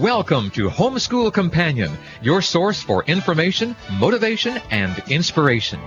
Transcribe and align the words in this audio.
Welcome 0.00 0.50
to 0.50 0.68
Homeschool 0.68 1.32
Companion, 1.32 1.96
your 2.20 2.42
source 2.42 2.82
for 2.82 3.02
information, 3.04 3.74
motivation, 3.94 4.58
and 4.70 5.02
inspiration. 5.08 5.80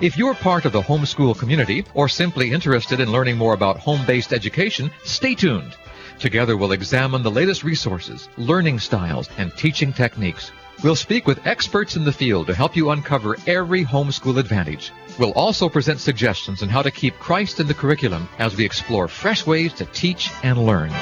If 0.00 0.16
you're 0.16 0.34
part 0.34 0.66
of 0.66 0.72
the 0.72 0.82
homeschool 0.82 1.36
community 1.36 1.84
or 1.92 2.08
simply 2.08 2.52
interested 2.52 3.00
in 3.00 3.10
learning 3.10 3.36
more 3.36 3.54
about 3.54 3.78
home-based 3.78 4.32
education, 4.32 4.92
stay 5.02 5.34
tuned. 5.34 5.74
Together 6.20 6.56
we'll 6.56 6.70
examine 6.70 7.24
the 7.24 7.30
latest 7.30 7.64
resources, 7.64 8.28
learning 8.36 8.78
styles, 8.78 9.28
and 9.36 9.52
teaching 9.56 9.92
techniques. 9.92 10.52
We'll 10.84 10.94
speak 10.94 11.26
with 11.26 11.44
experts 11.44 11.96
in 11.96 12.04
the 12.04 12.12
field 12.12 12.46
to 12.46 12.54
help 12.54 12.76
you 12.76 12.90
uncover 12.90 13.36
every 13.48 13.84
homeschool 13.84 14.38
advantage. 14.38 14.92
We'll 15.18 15.32
also 15.32 15.68
present 15.68 15.98
suggestions 15.98 16.62
on 16.62 16.68
how 16.68 16.82
to 16.82 16.92
keep 16.92 17.18
Christ 17.18 17.58
in 17.58 17.66
the 17.66 17.74
curriculum 17.74 18.28
as 18.38 18.56
we 18.56 18.64
explore 18.64 19.08
fresh 19.08 19.44
ways 19.44 19.72
to 19.72 19.86
teach 19.86 20.30
and 20.44 20.64
learn. 20.64 20.92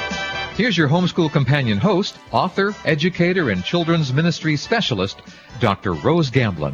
Here's 0.55 0.77
your 0.77 0.87
homeschool 0.87 1.33
companion 1.33 1.77
host, 1.77 2.17
author, 2.31 2.73
educator, 2.85 3.49
and 3.49 3.61
children's 3.61 4.13
ministry 4.13 4.55
specialist, 4.55 5.21
Dr. 5.59 5.91
Rose 5.91 6.29
Gamblin. 6.29 6.73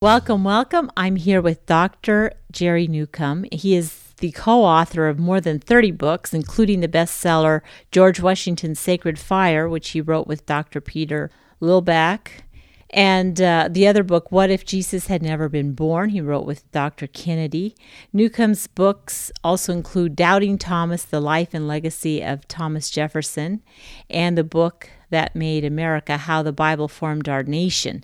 Welcome, 0.00 0.42
welcome. 0.42 0.90
I'm 0.96 1.16
here 1.16 1.42
with 1.42 1.66
Dr. 1.66 2.32
Jerry 2.50 2.86
Newcombe. 2.86 3.44
He 3.52 3.74
is 3.74 4.14
the 4.20 4.30
co 4.30 4.64
author 4.64 5.06
of 5.06 5.18
more 5.18 5.42
than 5.42 5.58
30 5.58 5.90
books, 5.90 6.32
including 6.32 6.80
the 6.80 6.88
bestseller 6.88 7.60
George 7.92 8.20
Washington's 8.20 8.80
Sacred 8.80 9.18
Fire, 9.18 9.68
which 9.68 9.90
he 9.90 10.00
wrote 10.00 10.26
with 10.26 10.46
Dr. 10.46 10.80
Peter 10.80 11.30
Lillback. 11.60 12.40
And 12.92 13.40
uh, 13.40 13.68
the 13.70 13.86
other 13.86 14.02
book, 14.02 14.32
What 14.32 14.50
If 14.50 14.64
Jesus 14.64 15.06
Had 15.06 15.22
Never 15.22 15.48
Been 15.48 15.72
Born, 15.72 16.10
he 16.10 16.20
wrote 16.20 16.44
with 16.44 16.70
Dr. 16.72 17.06
Kennedy. 17.06 17.76
Newcombe's 18.12 18.66
books 18.66 19.30
also 19.44 19.72
include 19.72 20.16
Doubting 20.16 20.58
Thomas, 20.58 21.04
The 21.04 21.20
Life 21.20 21.54
and 21.54 21.68
Legacy 21.68 22.22
of 22.22 22.48
Thomas 22.48 22.90
Jefferson, 22.90 23.62
and 24.08 24.36
the 24.36 24.42
book 24.42 24.90
that 25.10 25.36
made 25.36 25.64
America, 25.64 26.16
How 26.16 26.42
the 26.42 26.52
Bible 26.52 26.88
Formed 26.88 27.28
Our 27.28 27.44
Nation. 27.44 28.02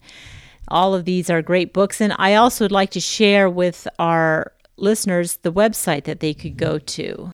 All 0.69 0.95
of 0.95 1.05
these 1.05 1.29
are 1.31 1.43
great 1.43 1.73
books, 1.73 2.01
and 2.01 2.15
I 2.17 2.35
also 2.35 2.65
would 2.65 2.73
like 2.73 2.91
to 2.91 3.01
share 3.01 3.51
with 3.51 3.89
our 3.99 4.53
listeners 4.77 5.39
the 5.39 5.53
website 5.53 6.05
that 6.05 6.21
they 6.21 6.35
could 6.35 6.57
go 6.57 6.79
to. 6.79 7.33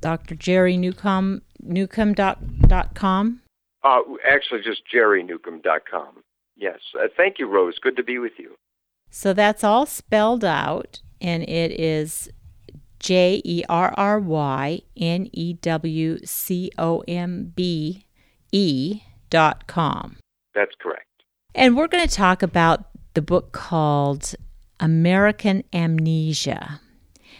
Dr. 0.00 0.34
Jerry 0.34 0.76
Newcomb, 0.76 1.42
newcombe.com. 1.62 3.40
Uh, 3.82 4.00
actually, 4.26 4.60
just 4.62 4.82
jerrynewcombe.com. 4.94 6.22
Yes. 6.60 6.78
Uh, 6.94 7.08
thank 7.16 7.38
you, 7.38 7.46
Rose. 7.46 7.78
Good 7.78 7.96
to 7.96 8.04
be 8.04 8.18
with 8.18 8.34
you. 8.38 8.54
So 9.10 9.32
that's 9.32 9.64
all 9.64 9.86
spelled 9.86 10.44
out, 10.44 11.00
and 11.20 11.42
it 11.42 11.80
is 11.80 12.30
J 13.00 13.40
E 13.44 13.64
R 13.68 13.94
R 13.96 14.20
Y 14.20 14.82
N 14.96 15.30
E 15.32 15.54
W 15.54 16.18
C 16.24 16.70
O 16.78 17.02
M 17.08 17.52
B 17.56 18.04
E 18.52 19.00
dot 19.30 19.66
com. 19.66 20.18
That's 20.54 20.74
correct. 20.78 21.06
And 21.54 21.76
we're 21.76 21.88
going 21.88 22.06
to 22.06 22.14
talk 22.14 22.42
about 22.42 22.84
the 23.14 23.22
book 23.22 23.52
called 23.52 24.34
American 24.78 25.64
Amnesia. 25.72 26.80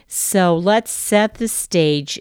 So 0.06 0.56
let's 0.56 0.90
set 0.90 1.34
the 1.34 1.46
stage. 1.46 2.20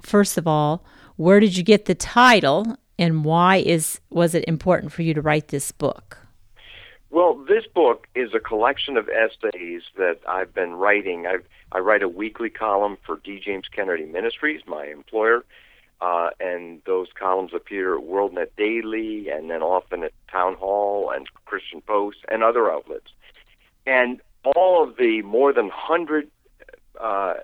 First 0.00 0.38
of 0.38 0.46
all, 0.46 0.84
where 1.16 1.40
did 1.40 1.56
you 1.56 1.64
get 1.64 1.86
the 1.86 1.94
title 1.94 2.76
and 2.98 3.24
why 3.24 3.56
is 3.56 4.00
was 4.10 4.34
it 4.34 4.44
important 4.46 4.92
for 4.92 5.02
you 5.02 5.12
to 5.12 5.20
write 5.20 5.48
this 5.48 5.72
book? 5.72 6.18
Well, 7.10 7.34
this 7.34 7.66
book 7.66 8.08
is 8.14 8.34
a 8.34 8.40
collection 8.40 8.96
of 8.96 9.08
essays 9.08 9.82
that 9.96 10.18
I've 10.28 10.52
been 10.52 10.74
writing. 10.74 11.26
i 11.26 11.36
I 11.72 11.78
write 11.78 12.02
a 12.02 12.08
weekly 12.08 12.50
column 12.50 12.96
for 13.04 13.20
D. 13.22 13.40
James 13.44 13.68
Kennedy 13.68 14.06
Ministries, 14.06 14.62
my 14.66 14.86
employer, 14.86 15.44
uh, 16.00 16.30
and 16.40 16.82
those 16.84 17.08
columns 17.18 17.52
appear 17.54 17.96
at 17.96 18.04
WorldNet 18.04 18.50
Daily 18.56 19.28
and 19.30 19.50
then 19.50 19.62
often 19.62 20.02
at 20.02 20.12
Town 20.30 20.54
Hall 20.54 21.10
and 21.10 21.28
Christian 21.44 21.80
Post 21.80 22.18
and 22.28 22.42
other 22.42 22.70
outlets. 22.70 23.12
And 23.86 24.20
all 24.56 24.82
of 24.82 24.96
the 24.96 25.22
more 25.22 25.52
than 25.52 25.66
100 25.66 26.28
uh, 27.00 27.34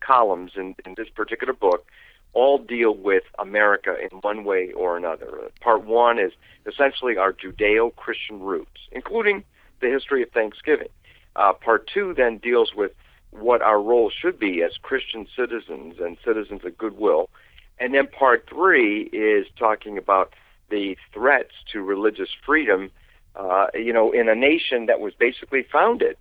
columns 0.00 0.52
in, 0.56 0.74
in 0.84 0.94
this 0.96 1.08
particular 1.08 1.52
book 1.54 1.86
all 2.32 2.58
deal 2.58 2.94
with 2.94 3.24
America 3.38 3.96
in 4.00 4.18
one 4.18 4.44
way 4.44 4.72
or 4.72 4.96
another. 4.96 5.50
Part 5.60 5.84
one 5.84 6.18
is 6.18 6.32
essentially 6.66 7.16
our 7.16 7.32
Judeo 7.32 7.94
Christian 7.96 8.40
roots, 8.40 8.80
including 8.92 9.44
the 9.80 9.88
history 9.88 10.22
of 10.22 10.30
Thanksgiving. 10.30 10.88
Uh, 11.36 11.52
part 11.52 11.88
two 11.92 12.14
then 12.14 12.38
deals 12.38 12.72
with 12.74 12.92
what 13.30 13.62
our 13.62 13.80
role 13.80 14.10
should 14.10 14.38
be 14.38 14.62
as 14.62 14.72
Christian 14.82 15.26
citizens 15.36 15.96
and 16.00 16.16
citizens 16.24 16.64
of 16.64 16.76
goodwill. 16.76 17.30
And 17.78 17.94
then 17.94 18.06
part 18.06 18.48
three 18.48 19.02
is 19.12 19.46
talking 19.58 19.98
about 19.98 20.34
the 20.70 20.96
threats 21.12 21.52
to 21.72 21.80
religious 21.80 22.30
freedom, 22.44 22.90
uh, 23.36 23.66
you 23.74 23.92
know, 23.92 24.10
in 24.10 24.28
a 24.28 24.34
nation 24.34 24.86
that 24.86 25.00
was 25.00 25.14
basically 25.14 25.64
founded 25.70 26.16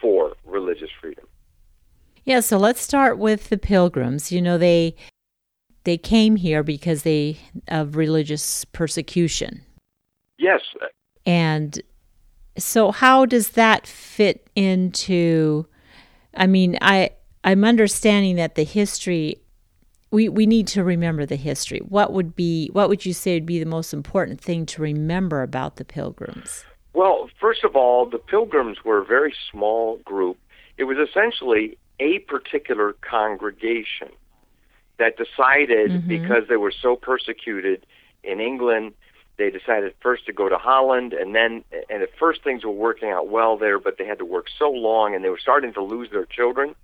for 0.00 0.34
religious 0.44 0.90
freedom. 1.00 1.24
Yeah, 2.24 2.40
so 2.40 2.56
let's 2.56 2.80
start 2.80 3.18
with 3.18 3.48
the 3.48 3.58
pilgrims. 3.58 4.30
You 4.30 4.40
know, 4.40 4.56
they 4.56 4.94
they 5.84 5.98
came 5.98 6.36
here 6.36 6.62
because 6.62 7.02
they 7.02 7.38
of 7.68 7.96
religious 7.96 8.64
persecution. 8.66 9.62
Yes. 10.38 10.60
And 11.26 11.80
so 12.58 12.90
how 12.90 13.26
does 13.26 13.50
that 13.50 13.86
fit 13.86 14.48
into 14.54 15.66
I 16.34 16.46
mean, 16.46 16.78
I 16.80 17.10
I'm 17.44 17.64
understanding 17.64 18.36
that 18.36 18.54
the 18.54 18.64
history 18.64 19.38
we, 20.10 20.28
we 20.28 20.44
need 20.44 20.66
to 20.68 20.84
remember 20.84 21.24
the 21.24 21.36
history. 21.36 21.78
What 21.78 22.12
would 22.12 22.36
be 22.36 22.68
what 22.72 22.88
would 22.88 23.06
you 23.06 23.12
say 23.12 23.34
would 23.34 23.46
be 23.46 23.58
the 23.58 23.66
most 23.66 23.92
important 23.92 24.40
thing 24.40 24.66
to 24.66 24.82
remember 24.82 25.42
about 25.42 25.76
the 25.76 25.84
pilgrims? 25.84 26.64
Well, 26.94 27.30
first 27.40 27.64
of 27.64 27.74
all, 27.74 28.04
the 28.04 28.18
pilgrims 28.18 28.84
were 28.84 28.98
a 28.98 29.04
very 29.04 29.34
small 29.50 29.96
group. 30.04 30.36
It 30.76 30.84
was 30.84 30.98
essentially 30.98 31.78
a 31.98 32.18
particular 32.20 32.94
congregation 33.00 34.10
that 34.98 35.16
decided 35.16 35.90
mm-hmm. 35.90 36.08
because 36.08 36.48
they 36.48 36.56
were 36.56 36.72
so 36.72 36.96
persecuted 36.96 37.86
in 38.22 38.40
England, 38.40 38.92
they 39.36 39.50
decided 39.50 39.94
first 40.00 40.26
to 40.26 40.32
go 40.32 40.48
to 40.48 40.58
Holland, 40.58 41.12
and 41.12 41.34
then 41.34 41.64
and 41.90 42.02
at 42.02 42.10
first 42.18 42.44
things 42.44 42.64
were 42.64 42.70
working 42.70 43.10
out 43.10 43.28
well 43.28 43.56
there, 43.56 43.78
but 43.78 43.98
they 43.98 44.06
had 44.06 44.18
to 44.18 44.24
work 44.24 44.46
so 44.58 44.70
long, 44.70 45.14
and 45.14 45.24
they 45.24 45.30
were 45.30 45.38
starting 45.38 45.72
to 45.72 45.82
lose 45.82 46.10
their 46.10 46.26
children 46.26 46.74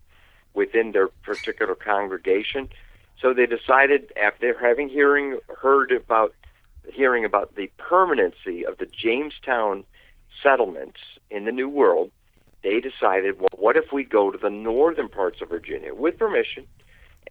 within 0.54 0.92
their 0.92 1.08
particular 1.08 1.74
congregation. 1.74 2.69
So 3.20 3.34
they 3.34 3.46
decided 3.46 4.12
after 4.20 4.58
having 4.58 4.88
hearing 4.88 5.38
heard 5.60 5.92
about 5.92 6.34
hearing 6.92 7.25
about 7.25 7.54
the 7.54 7.70
permanency 7.76 8.64
of 8.64 8.78
the 8.78 8.86
Jamestown 8.86 9.84
settlements 10.42 11.00
in 11.30 11.44
the 11.44 11.52
New 11.52 11.69
World, 11.69 12.10
they 12.62 12.80
decided, 12.80 13.38
well, 13.38 13.48
what 13.52 13.76
if 13.76 13.92
we 13.92 14.04
go 14.04 14.30
to 14.30 14.38
the 14.38 14.50
northern 14.50 15.08
parts 15.08 15.40
of 15.42 15.50
Virginia 15.50 15.94
with 15.94 16.19
permission 16.19 16.66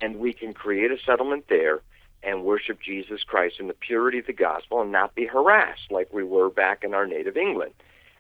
and 0.02 0.18
we 0.18 0.34
can 0.34 0.54
create 0.54 0.92
a 0.92 0.98
settlement 1.06 1.46
there 1.50 1.82
and 2.24 2.44
worship 2.44 2.82
Jesus 2.82 3.24
Christ 3.24 3.56
in 3.60 3.68
the 3.68 3.74
purity 3.74 4.20
of 4.20 4.26
the 4.26 4.34
gospel 4.34 4.82
and 4.82 4.92
not 4.92 5.16
be 5.16 5.26
harassed 5.26 5.92
like 5.92 6.12
we 6.12 6.24
were 6.24 6.50
back 6.50 6.84
in 6.84 6.94
our 6.94 7.06
native 7.06 7.38
England. 7.38 7.74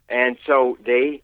And 0.10 0.38
so 0.46 0.78
they 0.86 1.22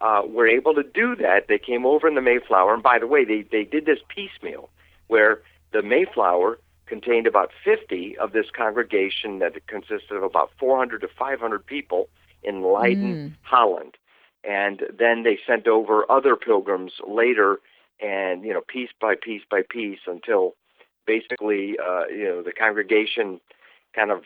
uh, 0.00 0.22
were 0.26 0.46
able 0.46 0.74
to 0.74 0.82
do 0.82 1.16
that. 1.16 1.46
They 1.48 1.58
came 1.58 1.84
over 1.84 2.08
in 2.08 2.14
the 2.14 2.20
Mayflower, 2.20 2.74
and 2.74 2.82
by 2.82 2.98
the 2.98 3.06
way, 3.06 3.24
they, 3.24 3.42
they 3.50 3.64
did 3.64 3.86
this 3.86 3.98
piecemeal 4.08 4.70
where 5.08 5.42
the 5.72 5.82
Mayflower 5.82 6.58
contained 6.86 7.26
about 7.26 7.50
50 7.64 8.18
of 8.18 8.32
this 8.32 8.46
congregation 8.54 9.38
that 9.38 9.66
consisted 9.66 10.12
of 10.12 10.22
about 10.22 10.50
400 10.58 11.00
to 11.00 11.08
500 11.08 11.64
people 11.64 12.08
in 12.42 12.62
Leiden, 12.62 13.30
mm. 13.30 13.34
Holland. 13.42 13.96
And 14.44 14.82
then 14.98 15.22
they 15.22 15.38
sent 15.46 15.66
over 15.66 16.10
other 16.10 16.36
pilgrims 16.36 16.92
later 17.06 17.60
and 18.02 18.44
you 18.44 18.52
know 18.52 18.62
piece 18.66 18.90
by 19.00 19.14
piece 19.20 19.42
by 19.50 19.62
piece 19.68 20.00
until 20.06 20.54
basically 21.06 21.76
uh, 21.78 22.06
you 22.06 22.24
know 22.24 22.42
the 22.42 22.52
congregation 22.52 23.40
kind 23.94 24.10
of 24.10 24.22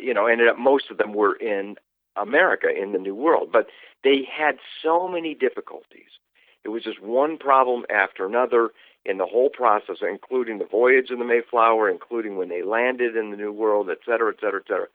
you 0.00 0.14
know 0.14 0.26
ended 0.26 0.48
up 0.48 0.58
most 0.58 0.90
of 0.90 0.98
them 0.98 1.12
were 1.12 1.34
in 1.34 1.76
America 2.16 2.68
in 2.68 2.92
the 2.92 2.98
New 2.98 3.14
World, 3.14 3.50
but 3.52 3.68
they 4.04 4.28
had 4.30 4.56
so 4.82 5.08
many 5.08 5.34
difficulties. 5.34 6.18
It 6.64 6.68
was 6.68 6.82
just 6.82 7.02
one 7.02 7.38
problem 7.38 7.84
after 7.90 8.26
another 8.26 8.70
in 9.04 9.18
the 9.18 9.26
whole 9.26 9.48
process, 9.48 9.96
including 10.02 10.58
the 10.58 10.64
voyage 10.64 11.10
in 11.10 11.18
the 11.18 11.24
Mayflower, 11.24 11.88
including 11.88 12.36
when 12.36 12.48
they 12.48 12.62
landed 12.62 13.16
in 13.16 13.30
the 13.30 13.36
New 13.36 13.52
World, 13.52 13.88
et 13.90 13.98
cetera, 14.06 14.32
et 14.32 14.40
cetera, 14.40 14.60
et 14.60 14.68
cetera. 14.68 14.86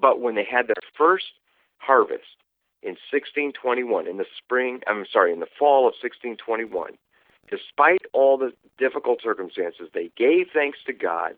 But 0.00 0.20
when 0.20 0.34
they 0.34 0.44
had 0.44 0.68
their 0.68 0.74
first 0.96 1.24
harvest 1.78 2.36
in 2.82 2.90
1621, 3.10 4.06
in 4.06 4.18
the 4.18 4.26
spring, 4.36 4.80
I'm 4.86 5.04
sorry, 5.10 5.32
in 5.32 5.40
the 5.40 5.48
fall 5.58 5.88
of 5.88 5.94
1621, 6.00 6.92
despite 7.48 8.02
all 8.12 8.38
the 8.38 8.52
difficult 8.78 9.20
circumstances, 9.22 9.88
they 9.92 10.10
gave 10.16 10.48
thanks 10.52 10.78
to 10.86 10.92
God. 10.92 11.34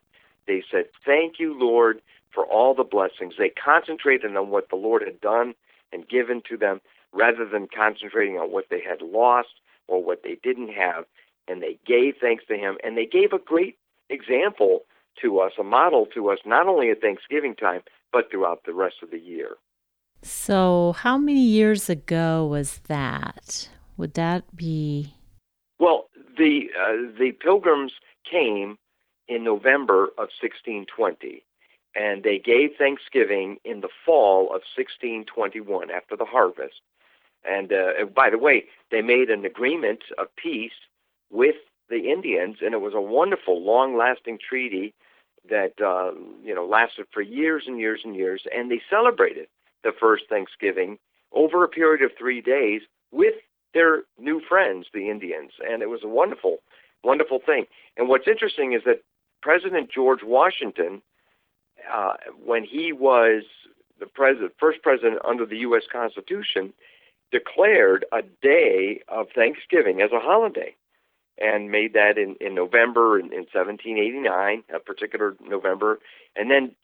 They 0.46 0.62
said, 0.70 0.86
Thank 1.04 1.38
you, 1.38 1.58
Lord, 1.58 2.00
for 2.32 2.44
all 2.46 2.74
the 2.74 2.84
blessings. 2.84 3.34
They 3.38 3.50
concentrated 3.50 4.36
on 4.36 4.50
what 4.50 4.68
the 4.70 4.76
Lord 4.76 5.02
had 5.02 5.20
done 5.20 5.54
and 5.92 6.08
given 6.08 6.42
to 6.48 6.56
them 6.56 6.80
rather 7.12 7.46
than 7.46 7.68
concentrating 7.74 8.36
on 8.36 8.52
what 8.52 8.66
they 8.70 8.80
had 8.80 9.02
lost 9.02 9.60
or 9.86 10.02
what 10.02 10.22
they 10.22 10.38
didn't 10.42 10.72
have. 10.72 11.04
And 11.46 11.62
they 11.62 11.78
gave 11.86 12.14
thanks 12.20 12.44
to 12.48 12.56
Him. 12.56 12.76
And 12.84 12.96
they 12.96 13.06
gave 13.06 13.32
a 13.32 13.38
great 13.38 13.78
example 14.10 14.84
to 15.22 15.40
us, 15.40 15.52
a 15.58 15.64
model 15.64 16.06
to 16.14 16.30
us, 16.30 16.38
not 16.44 16.66
only 16.66 16.90
at 16.90 17.00
Thanksgiving 17.00 17.54
time, 17.54 17.82
but 18.12 18.30
throughout 18.30 18.64
the 18.64 18.74
rest 18.74 18.96
of 19.02 19.10
the 19.10 19.18
year. 19.18 19.56
So, 20.22 20.94
how 20.98 21.16
many 21.16 21.42
years 21.42 21.88
ago 21.88 22.46
was 22.46 22.80
that? 22.88 23.68
Would 23.96 24.14
that 24.14 24.56
be? 24.56 25.14
Well, 25.78 26.08
the 26.36 26.70
uh, 26.78 27.18
the 27.18 27.32
Pilgrims 27.32 27.92
came 28.28 28.78
in 29.28 29.44
November 29.44 30.04
of 30.18 30.30
1620, 30.40 31.44
and 31.94 32.22
they 32.22 32.38
gave 32.38 32.70
Thanksgiving 32.76 33.58
in 33.64 33.80
the 33.80 33.88
fall 34.04 34.46
of 34.46 34.62
1621 34.76 35.90
after 35.90 36.16
the 36.16 36.24
harvest. 36.24 36.80
And 37.48 37.72
uh, 37.72 38.06
by 38.14 38.30
the 38.30 38.38
way, 38.38 38.64
they 38.90 39.02
made 39.02 39.30
an 39.30 39.44
agreement 39.44 40.00
of 40.18 40.34
peace 40.36 40.72
with 41.30 41.56
the 41.88 42.10
Indians, 42.10 42.56
and 42.60 42.74
it 42.74 42.80
was 42.80 42.94
a 42.94 43.00
wonderful, 43.00 43.64
long-lasting 43.64 44.38
treaty 44.46 44.94
that 45.48 45.80
uh, 45.80 46.12
you 46.42 46.54
know 46.54 46.66
lasted 46.66 47.06
for 47.12 47.22
years 47.22 47.64
and 47.66 47.78
years 47.78 48.00
and 48.04 48.16
years. 48.16 48.42
And 48.54 48.70
they 48.70 48.80
celebrated 48.90 49.46
the 49.84 49.92
first 49.98 50.24
Thanksgiving 50.28 50.98
over 51.32 51.62
a 51.62 51.68
period 51.68 52.02
of 52.02 52.10
three 52.18 52.40
days 52.40 52.82
with 53.12 53.34
their 53.78 54.02
new 54.18 54.40
friends, 54.40 54.86
the 54.92 55.08
Indians, 55.08 55.52
and 55.64 55.82
it 55.82 55.88
was 55.88 56.00
a 56.02 56.08
wonderful, 56.08 56.58
wonderful 57.04 57.38
thing. 57.38 57.66
And 57.96 58.08
what's 58.08 58.26
interesting 58.26 58.72
is 58.72 58.82
that 58.84 59.04
President 59.40 59.88
George 59.88 60.24
Washington, 60.24 61.00
uh, 61.92 62.14
when 62.44 62.64
he 62.64 62.92
was 62.92 63.44
the 64.00 64.06
president, 64.06 64.52
first 64.58 64.82
president 64.82 65.20
under 65.24 65.46
the 65.46 65.58
U.S. 65.58 65.84
Constitution, 65.90 66.72
declared 67.30 68.04
a 68.10 68.22
day 68.42 69.00
of 69.06 69.28
Thanksgiving 69.32 70.02
as 70.02 70.10
a 70.10 70.18
holiday 70.18 70.74
and 71.40 71.70
made 71.70 71.92
that 71.92 72.18
in, 72.18 72.34
in 72.40 72.56
November 72.56 73.16
in, 73.16 73.26
in 73.26 73.46
1789, 73.52 74.64
a 74.74 74.80
particular 74.80 75.36
November. 75.46 76.00
And 76.34 76.50
then 76.50 76.74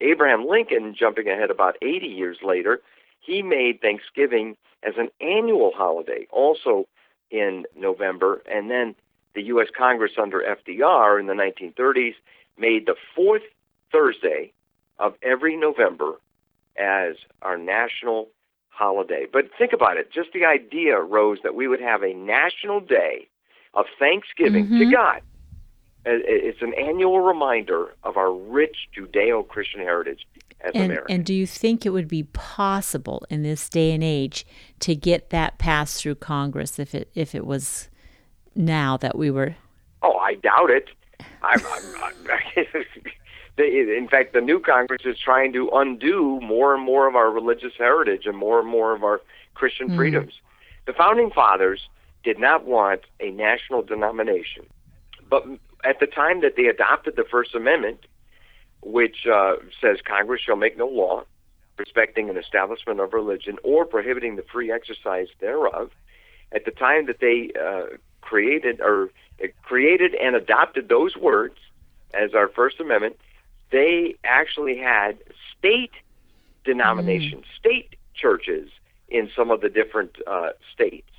Abraham 0.00 0.46
Lincoln, 0.46 0.94
jumping 0.96 1.28
ahead 1.28 1.50
about 1.50 1.76
80 1.82 2.06
years 2.06 2.38
later, 2.44 2.80
he 3.24 3.42
made 3.42 3.80
Thanksgiving 3.80 4.56
as 4.82 4.94
an 4.96 5.08
annual 5.20 5.72
holiday, 5.74 6.26
also 6.30 6.86
in 7.30 7.64
November. 7.76 8.42
And 8.50 8.70
then 8.70 8.94
the 9.34 9.42
U.S. 9.44 9.68
Congress 9.76 10.12
under 10.20 10.40
FDR 10.40 11.18
in 11.18 11.26
the 11.26 11.32
1930s 11.32 12.14
made 12.58 12.86
the 12.86 12.96
fourth 13.14 13.42
Thursday 13.90 14.52
of 14.98 15.14
every 15.22 15.56
November 15.56 16.14
as 16.76 17.16
our 17.42 17.56
national 17.56 18.28
holiday. 18.68 19.26
But 19.30 19.46
think 19.56 19.72
about 19.72 19.96
it. 19.96 20.12
Just 20.12 20.32
the 20.32 20.44
idea, 20.44 20.98
Rose, 20.98 21.38
that 21.42 21.54
we 21.54 21.68
would 21.68 21.80
have 21.80 22.02
a 22.02 22.12
national 22.12 22.80
day 22.80 23.28
of 23.72 23.86
thanksgiving 23.98 24.66
mm-hmm. 24.66 24.78
to 24.78 24.92
God. 24.92 25.20
It's 26.06 26.60
an 26.60 26.74
annual 26.74 27.20
reminder 27.20 27.94
of 28.02 28.16
our 28.16 28.32
rich 28.32 28.88
Judeo 28.96 29.46
Christian 29.46 29.80
heritage 29.80 30.26
as 30.60 30.72
and, 30.74 30.84
Americans. 30.84 31.14
And 31.16 31.24
do 31.24 31.34
you 31.34 31.46
think 31.46 31.86
it 31.86 31.90
would 31.90 32.08
be 32.08 32.24
possible 32.24 33.24
in 33.30 33.42
this 33.42 33.68
day 33.68 33.92
and 33.92 34.04
age 34.04 34.46
to 34.80 34.94
get 34.94 35.30
that 35.30 35.58
passed 35.58 36.02
through 36.02 36.16
Congress 36.16 36.78
if 36.78 36.94
it 36.94 37.10
if 37.14 37.34
it 37.34 37.46
was 37.46 37.88
now 38.54 38.96
that 38.98 39.16
we 39.16 39.30
were? 39.30 39.56
Oh, 40.02 40.16
I 40.18 40.34
doubt 40.34 40.70
it. 40.70 40.90
I'm, 41.42 41.60
I'm, 41.60 42.02
I'm 42.02 42.64
in 43.58 44.08
fact, 44.08 44.32
the 44.32 44.40
new 44.40 44.60
Congress 44.60 45.02
is 45.04 45.18
trying 45.18 45.52
to 45.52 45.70
undo 45.70 46.40
more 46.40 46.74
and 46.74 46.82
more 46.82 47.08
of 47.08 47.14
our 47.14 47.30
religious 47.30 47.72
heritage 47.78 48.26
and 48.26 48.36
more 48.36 48.60
and 48.60 48.68
more 48.68 48.94
of 48.94 49.04
our 49.04 49.20
Christian 49.54 49.90
mm. 49.90 49.96
freedoms. 49.96 50.34
The 50.86 50.92
founding 50.92 51.30
fathers 51.30 51.88
did 52.24 52.38
not 52.38 52.64
want 52.64 53.02
a 53.20 53.30
national 53.30 53.82
denomination. 53.82 54.66
But 55.30 55.46
at 55.84 56.00
the 56.00 56.06
time 56.06 56.40
that 56.40 56.56
they 56.56 56.66
adopted 56.66 57.16
the 57.16 57.24
First 57.24 57.54
Amendment, 57.54 58.00
which 58.82 59.26
uh, 59.26 59.56
says 59.80 59.98
Congress 60.04 60.40
shall 60.40 60.56
make 60.56 60.76
no 60.76 60.86
law 60.86 61.24
respecting 61.76 62.30
an 62.30 62.36
establishment 62.36 63.00
of 63.00 63.12
religion 63.12 63.58
or 63.64 63.84
prohibiting 63.84 64.36
the 64.36 64.44
free 64.52 64.70
exercise 64.70 65.28
thereof, 65.40 65.90
at 66.52 66.64
the 66.64 66.70
time 66.70 67.06
that 67.06 67.20
they 67.20 67.50
uh, 67.60 67.96
created 68.20 68.80
or 68.80 69.10
uh, 69.42 69.46
created 69.62 70.14
and 70.14 70.36
adopted 70.36 70.88
those 70.88 71.16
words 71.16 71.56
as 72.14 72.34
our 72.34 72.48
First 72.48 72.80
Amendment, 72.80 73.16
they 73.70 74.14
actually 74.24 74.78
had 74.78 75.18
state 75.58 75.90
denominations, 76.64 77.44
mm. 77.44 77.58
state 77.58 77.96
churches 78.14 78.70
in 79.08 79.28
some 79.34 79.50
of 79.50 79.60
the 79.60 79.68
different 79.68 80.16
uh, 80.26 80.50
states 80.72 81.10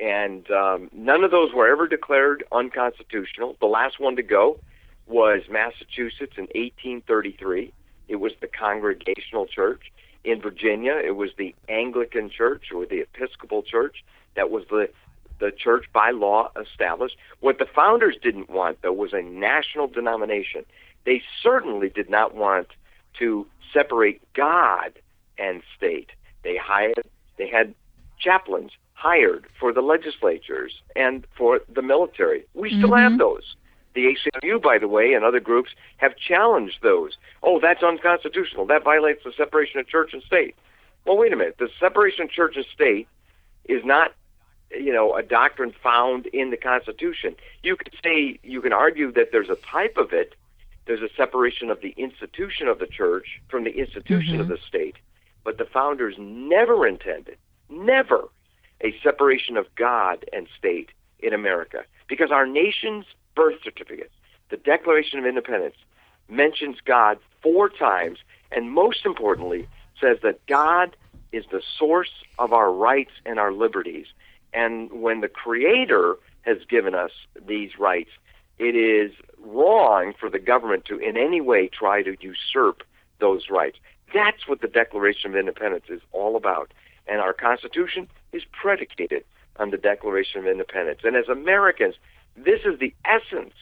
and 0.00 0.50
um, 0.50 0.90
none 0.92 1.24
of 1.24 1.30
those 1.30 1.52
were 1.52 1.68
ever 1.68 1.86
declared 1.86 2.44
unconstitutional. 2.52 3.56
The 3.60 3.66
last 3.66 4.00
one 4.00 4.16
to 4.16 4.22
go 4.22 4.58
was 5.06 5.42
Massachusetts 5.50 6.34
in 6.36 6.44
1833. 6.54 7.72
It 8.08 8.16
was 8.16 8.32
the 8.40 8.48
Congregational 8.48 9.46
Church. 9.46 9.92
In 10.24 10.40
Virginia, 10.40 11.00
it 11.02 11.16
was 11.16 11.30
the 11.36 11.54
Anglican 11.68 12.30
Church 12.30 12.72
or 12.74 12.86
the 12.86 13.00
Episcopal 13.00 13.62
Church. 13.62 14.04
That 14.36 14.50
was 14.50 14.64
the 14.70 14.90
the 15.38 15.50
church 15.50 15.86
by 15.92 16.10
law 16.10 16.50
established. 16.60 17.16
What 17.40 17.58
the 17.58 17.64
founders 17.64 18.14
didn't 18.22 18.50
want, 18.50 18.82
though, 18.82 18.92
was 18.92 19.14
a 19.14 19.22
national 19.22 19.88
denomination. 19.88 20.66
They 21.06 21.22
certainly 21.42 21.88
did 21.88 22.10
not 22.10 22.34
want 22.34 22.68
to 23.18 23.46
separate 23.72 24.20
God 24.34 24.98
and 25.38 25.62
state. 25.74 26.10
They 26.44 26.58
hired, 26.58 27.08
they 27.38 27.48
had 27.48 27.74
chaplains 28.18 28.72
hired 29.00 29.46
for 29.58 29.72
the 29.72 29.80
legislatures 29.80 30.82
and 30.94 31.26
for 31.36 31.60
the 31.72 31.80
military. 31.80 32.44
We 32.54 32.68
still 32.68 32.90
mm-hmm. 32.90 33.12
have 33.12 33.18
those. 33.18 33.56
The 33.94 34.14
ACLU, 34.14 34.62
by 34.62 34.78
the 34.78 34.88
way, 34.88 35.14
and 35.14 35.24
other 35.24 35.40
groups 35.40 35.70
have 35.96 36.16
challenged 36.16 36.78
those. 36.82 37.16
Oh, 37.42 37.58
that's 37.60 37.82
unconstitutional. 37.82 38.66
That 38.66 38.84
violates 38.84 39.24
the 39.24 39.32
separation 39.36 39.80
of 39.80 39.88
church 39.88 40.10
and 40.12 40.22
state. 40.22 40.54
Well, 41.06 41.16
wait 41.16 41.32
a 41.32 41.36
minute. 41.36 41.56
The 41.58 41.70
separation 41.80 42.24
of 42.24 42.30
church 42.30 42.56
and 42.56 42.66
state 42.72 43.08
is 43.64 43.82
not, 43.84 44.12
you 44.70 44.92
know, 44.92 45.16
a 45.16 45.22
doctrine 45.22 45.72
found 45.82 46.26
in 46.26 46.50
the 46.50 46.56
Constitution. 46.58 47.34
You 47.62 47.76
could 47.76 47.94
say, 48.04 48.38
you 48.42 48.60
can 48.60 48.72
argue 48.72 49.10
that 49.12 49.30
there's 49.32 49.48
a 49.48 49.56
type 49.56 49.96
of 49.96 50.12
it. 50.12 50.34
There's 50.86 51.02
a 51.02 51.12
separation 51.16 51.70
of 51.70 51.80
the 51.80 51.94
institution 51.96 52.68
of 52.68 52.78
the 52.78 52.86
church 52.86 53.40
from 53.48 53.64
the 53.64 53.70
institution 53.70 54.34
mm-hmm. 54.34 54.42
of 54.42 54.48
the 54.48 54.58
state. 54.68 54.96
But 55.42 55.56
the 55.56 55.64
founders 55.64 56.16
never 56.18 56.86
intended, 56.86 57.38
never 57.70 58.28
a 58.82 58.94
separation 59.02 59.56
of 59.56 59.66
God 59.74 60.24
and 60.32 60.46
state 60.58 60.90
in 61.18 61.32
America 61.32 61.84
because 62.08 62.30
our 62.30 62.46
nation's 62.46 63.04
birth 63.34 63.56
certificate, 63.62 64.10
the 64.50 64.56
Declaration 64.56 65.18
of 65.18 65.26
Independence, 65.26 65.76
mentions 66.28 66.76
God 66.84 67.18
four 67.42 67.68
times 67.68 68.18
and 68.50 68.70
most 68.70 69.04
importantly 69.04 69.68
says 70.00 70.18
that 70.22 70.44
God 70.46 70.96
is 71.32 71.44
the 71.50 71.62
source 71.78 72.10
of 72.38 72.52
our 72.52 72.72
rights 72.72 73.12
and 73.24 73.38
our 73.38 73.52
liberties. 73.52 74.06
And 74.52 74.90
when 74.90 75.20
the 75.20 75.28
Creator 75.28 76.16
has 76.42 76.58
given 76.68 76.94
us 76.94 77.12
these 77.46 77.78
rights, 77.78 78.10
it 78.58 78.74
is 78.74 79.12
wrong 79.38 80.12
for 80.18 80.28
the 80.28 80.38
government 80.38 80.84
to 80.86 80.98
in 80.98 81.16
any 81.16 81.40
way 81.40 81.68
try 81.68 82.02
to 82.02 82.16
usurp 82.20 82.82
those 83.20 83.50
rights. 83.50 83.78
That's 84.12 84.48
what 84.48 84.60
the 84.60 84.68
Declaration 84.68 85.30
of 85.30 85.36
Independence 85.36 85.84
is 85.88 86.00
all 86.12 86.36
about. 86.36 86.72
And 87.06 87.20
our 87.20 87.32
Constitution 87.32 88.08
is 88.32 88.42
predicated 88.52 89.24
on 89.56 89.70
the 89.70 89.76
Declaration 89.76 90.40
of 90.40 90.46
Independence. 90.46 91.00
And 91.04 91.16
as 91.16 91.28
Americans, 91.28 91.94
this 92.36 92.60
is 92.64 92.78
the 92.78 92.94
essence 93.04 93.54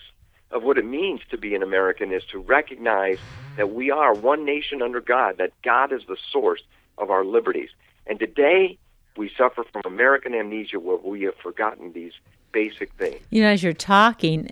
of 0.50 0.62
what 0.62 0.78
it 0.78 0.84
means 0.84 1.20
to 1.30 1.38
be 1.38 1.54
an 1.54 1.62
American 1.62 2.12
is 2.12 2.24
to 2.32 2.38
recognize 2.38 3.18
that 3.56 3.74
we 3.74 3.90
are 3.90 4.14
one 4.14 4.44
nation 4.44 4.80
under 4.80 5.00
God, 5.00 5.36
that 5.38 5.52
God 5.62 5.92
is 5.92 6.02
the 6.08 6.16
source 6.32 6.62
of 6.96 7.10
our 7.10 7.24
liberties. 7.24 7.70
And 8.06 8.18
today, 8.18 8.78
we 9.16 9.30
suffer 9.36 9.64
from 9.64 9.82
American 9.84 10.34
amnesia 10.34 10.78
where 10.78 10.96
we 10.96 11.22
have 11.22 11.34
forgotten 11.36 11.92
these 11.92 12.12
basic 12.52 12.92
things. 12.92 13.20
You 13.30 13.42
know, 13.42 13.48
as 13.48 13.62
you're 13.62 13.72
talking, 13.72 14.50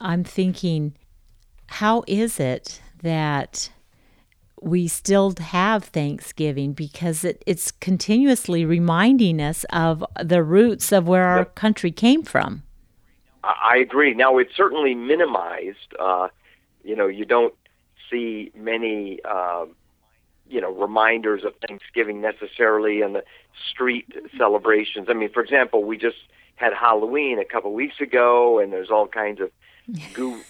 I'm 0.00 0.24
thinking, 0.24 0.94
how 1.66 2.02
is 2.06 2.40
it 2.40 2.80
that 3.02 3.70
we 4.62 4.88
still 4.88 5.34
have 5.38 5.84
Thanksgiving 5.84 6.72
because 6.72 7.24
it, 7.24 7.42
it's 7.46 7.70
continuously 7.70 8.64
reminding 8.64 9.40
us 9.40 9.64
of 9.70 10.04
the 10.22 10.42
roots 10.42 10.92
of 10.92 11.06
where 11.06 11.24
our 11.24 11.44
country 11.44 11.90
came 11.90 12.22
from. 12.22 12.62
I 13.44 13.78
agree. 13.78 14.14
Now, 14.14 14.38
it's 14.38 14.54
certainly 14.56 14.94
minimized. 14.94 15.94
Uh, 15.98 16.28
you 16.84 16.96
know, 16.96 17.06
you 17.06 17.24
don't 17.24 17.54
see 18.10 18.50
many, 18.54 19.20
uh, 19.24 19.66
you 20.48 20.60
know, 20.60 20.72
reminders 20.72 21.44
of 21.44 21.54
Thanksgiving 21.66 22.20
necessarily 22.20 23.00
in 23.00 23.12
the 23.12 23.24
street 23.70 24.06
celebrations. 24.36 25.06
I 25.08 25.14
mean, 25.14 25.30
for 25.30 25.42
example, 25.42 25.84
we 25.84 25.96
just 25.96 26.16
had 26.56 26.72
Halloween 26.72 27.38
a 27.38 27.44
couple 27.44 27.72
weeks 27.72 28.00
ago, 28.00 28.58
and 28.58 28.72
there's 28.72 28.90
all 28.90 29.06
kinds 29.06 29.40
of 29.40 29.50
go- 30.14 30.40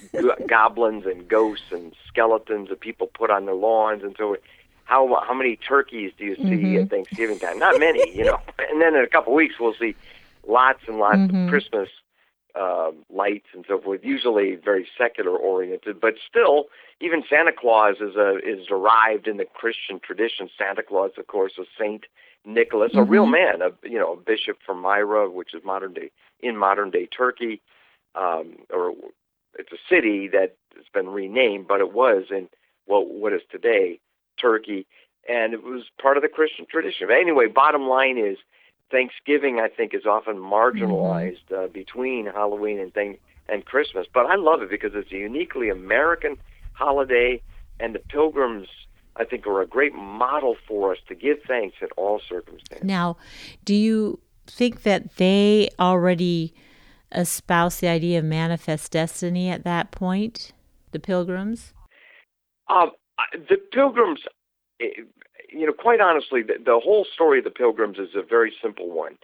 goblins 0.47 1.07
and 1.07 1.29
ghosts 1.29 1.67
and 1.71 1.95
skeletons 2.07 2.69
that 2.69 2.81
people 2.81 3.07
put 3.07 3.31
on 3.31 3.47
their 3.47 3.55
lawns 3.55 4.03
and 4.03 4.15
so 4.19 4.37
how 4.85 5.23
how 5.27 5.35
many 5.35 5.57
turkeys 5.57 6.13
do 6.17 6.25
you 6.25 6.37
see 6.37 6.43
mm-hmm. 6.43 6.83
at 6.83 6.91
Thanksgiving 6.91 7.39
time? 7.39 7.59
Not 7.59 7.79
many, 7.79 8.11
you 8.17 8.25
know. 8.25 8.41
And 8.71 8.83
then 8.83 8.95
in 8.95 9.03
a 9.03 9.09
couple 9.09 9.33
of 9.33 9.37
weeks 9.37 9.55
we'll 9.59 9.75
see 9.75 9.95
lots 10.47 10.81
and 10.87 10.99
lots 10.99 11.19
mm-hmm. 11.19 11.45
of 11.45 11.51
Christmas 11.51 11.89
uh, 12.55 12.91
lights 13.11 13.47
and 13.55 13.65
so 13.69 13.81
forth. 13.81 14.01
Usually 14.03 14.57
very 14.57 14.87
secular 14.97 15.37
oriented, 15.37 16.01
but 16.01 16.15
still, 16.29 16.67
even 17.01 17.23
Santa 17.29 17.53
Claus 17.53 17.97
is 18.01 18.17
a 18.17 18.39
is 18.39 18.67
derived 18.67 19.29
in 19.29 19.37
the 19.37 19.45
Christian 19.45 20.01
tradition. 20.01 20.49
Santa 20.59 20.83
Claus, 20.83 21.13
of 21.19 21.27
course, 21.29 21.53
was 21.59 21.67
Saint 21.79 22.05
Nicholas, 22.45 22.91
mm-hmm. 22.91 23.01
a 23.01 23.05
real 23.05 23.27
man, 23.27 23.63
a 23.63 23.71
you 23.89 23.99
know 23.99 24.15
a 24.15 24.17
bishop 24.17 24.59
from 24.65 24.81
Myra, 24.81 25.31
which 25.31 25.55
is 25.55 25.63
modern 25.65 25.93
day 25.93 26.11
in 26.41 26.57
modern 26.57 26.91
day 26.91 27.07
Turkey, 27.07 27.61
um, 28.15 28.57
or 28.71 28.93
it's 29.59 29.73
a 29.73 29.95
city 29.95 30.29
that 30.29 30.57
has 30.77 30.87
been 30.95 31.09
renamed, 31.09 31.69
but 31.69 31.81
it 31.81 31.93
was 31.93 32.25
in 32.31 32.49
well, 32.87 33.05
what 33.05 33.33
is 33.33 33.43
today 33.51 34.01
Turkey, 34.41 34.87
and 35.29 35.53
it 35.53 35.63
was 35.63 35.85
part 36.01 36.17
of 36.17 36.23
the 36.23 36.29
Christian 36.29 36.65
tradition. 36.71 37.09
But 37.09 37.17
anyway, 37.17 37.47
bottom 37.47 37.87
line 37.87 38.17
is 38.17 38.39
Thanksgiving, 38.91 39.61
I 39.61 39.69
think, 39.69 39.93
is 39.93 40.07
often 40.07 40.37
marginalized 40.37 41.53
uh, 41.55 41.67
between 41.69 42.27
Halloween 42.27 42.79
and 42.79 42.93
thing 42.95 43.19
and 43.49 43.65
Christmas. 43.65 44.07
But 44.13 44.27
I 44.27 44.37
love 44.37 44.63
it 44.63 44.71
because 44.71 44.93
it's 44.95 45.13
a 45.13 45.17
uniquely 45.17 45.69
American 45.69 46.37
holiday, 46.73 47.43
and 47.79 47.95
the 47.95 47.99
Pilgrims, 47.99 48.69
I 49.17 49.25
think, 49.25 49.47
are 49.47 49.61
a 49.61 49.67
great 49.67 49.95
model 49.95 50.57
for 50.67 50.93
us 50.93 50.99
to 51.09 51.15
give 51.15 51.39
thanks 51.47 51.77
in 51.83 51.89
all 51.97 52.21
circumstances. 52.27 52.87
Now, 52.87 53.17
do 53.65 53.75
you 53.75 54.21
think 54.47 54.83
that 54.85 55.17
they 55.17 55.69
already 55.79 56.55
espouse 57.13 57.81
the 57.81 57.89
idea 57.89 58.19
of 58.19 58.25
manifest 58.25 58.93
destiny 58.93 59.51
at 59.51 59.65
that 59.65 59.91
point, 59.91 60.53
the 60.93 60.99
Pilgrims? 60.99 61.73
Um, 62.69 62.91
the 63.33 63.57
Pilgrims, 63.73 64.21
eh, 64.81 65.03
you 65.51 65.67
know, 65.67 65.73
quite 65.73 66.01
honestly, 66.01 66.43
the, 66.43 66.55
the 66.65 66.81
whole 66.83 67.07
story 67.13 67.39
of 67.39 67.45
the 67.45 67.51
Pilgrims 67.51 67.99
is 67.99 68.15
a 68.15 68.23
very 68.23 68.53
simple 68.63 68.91
one. 68.91 69.17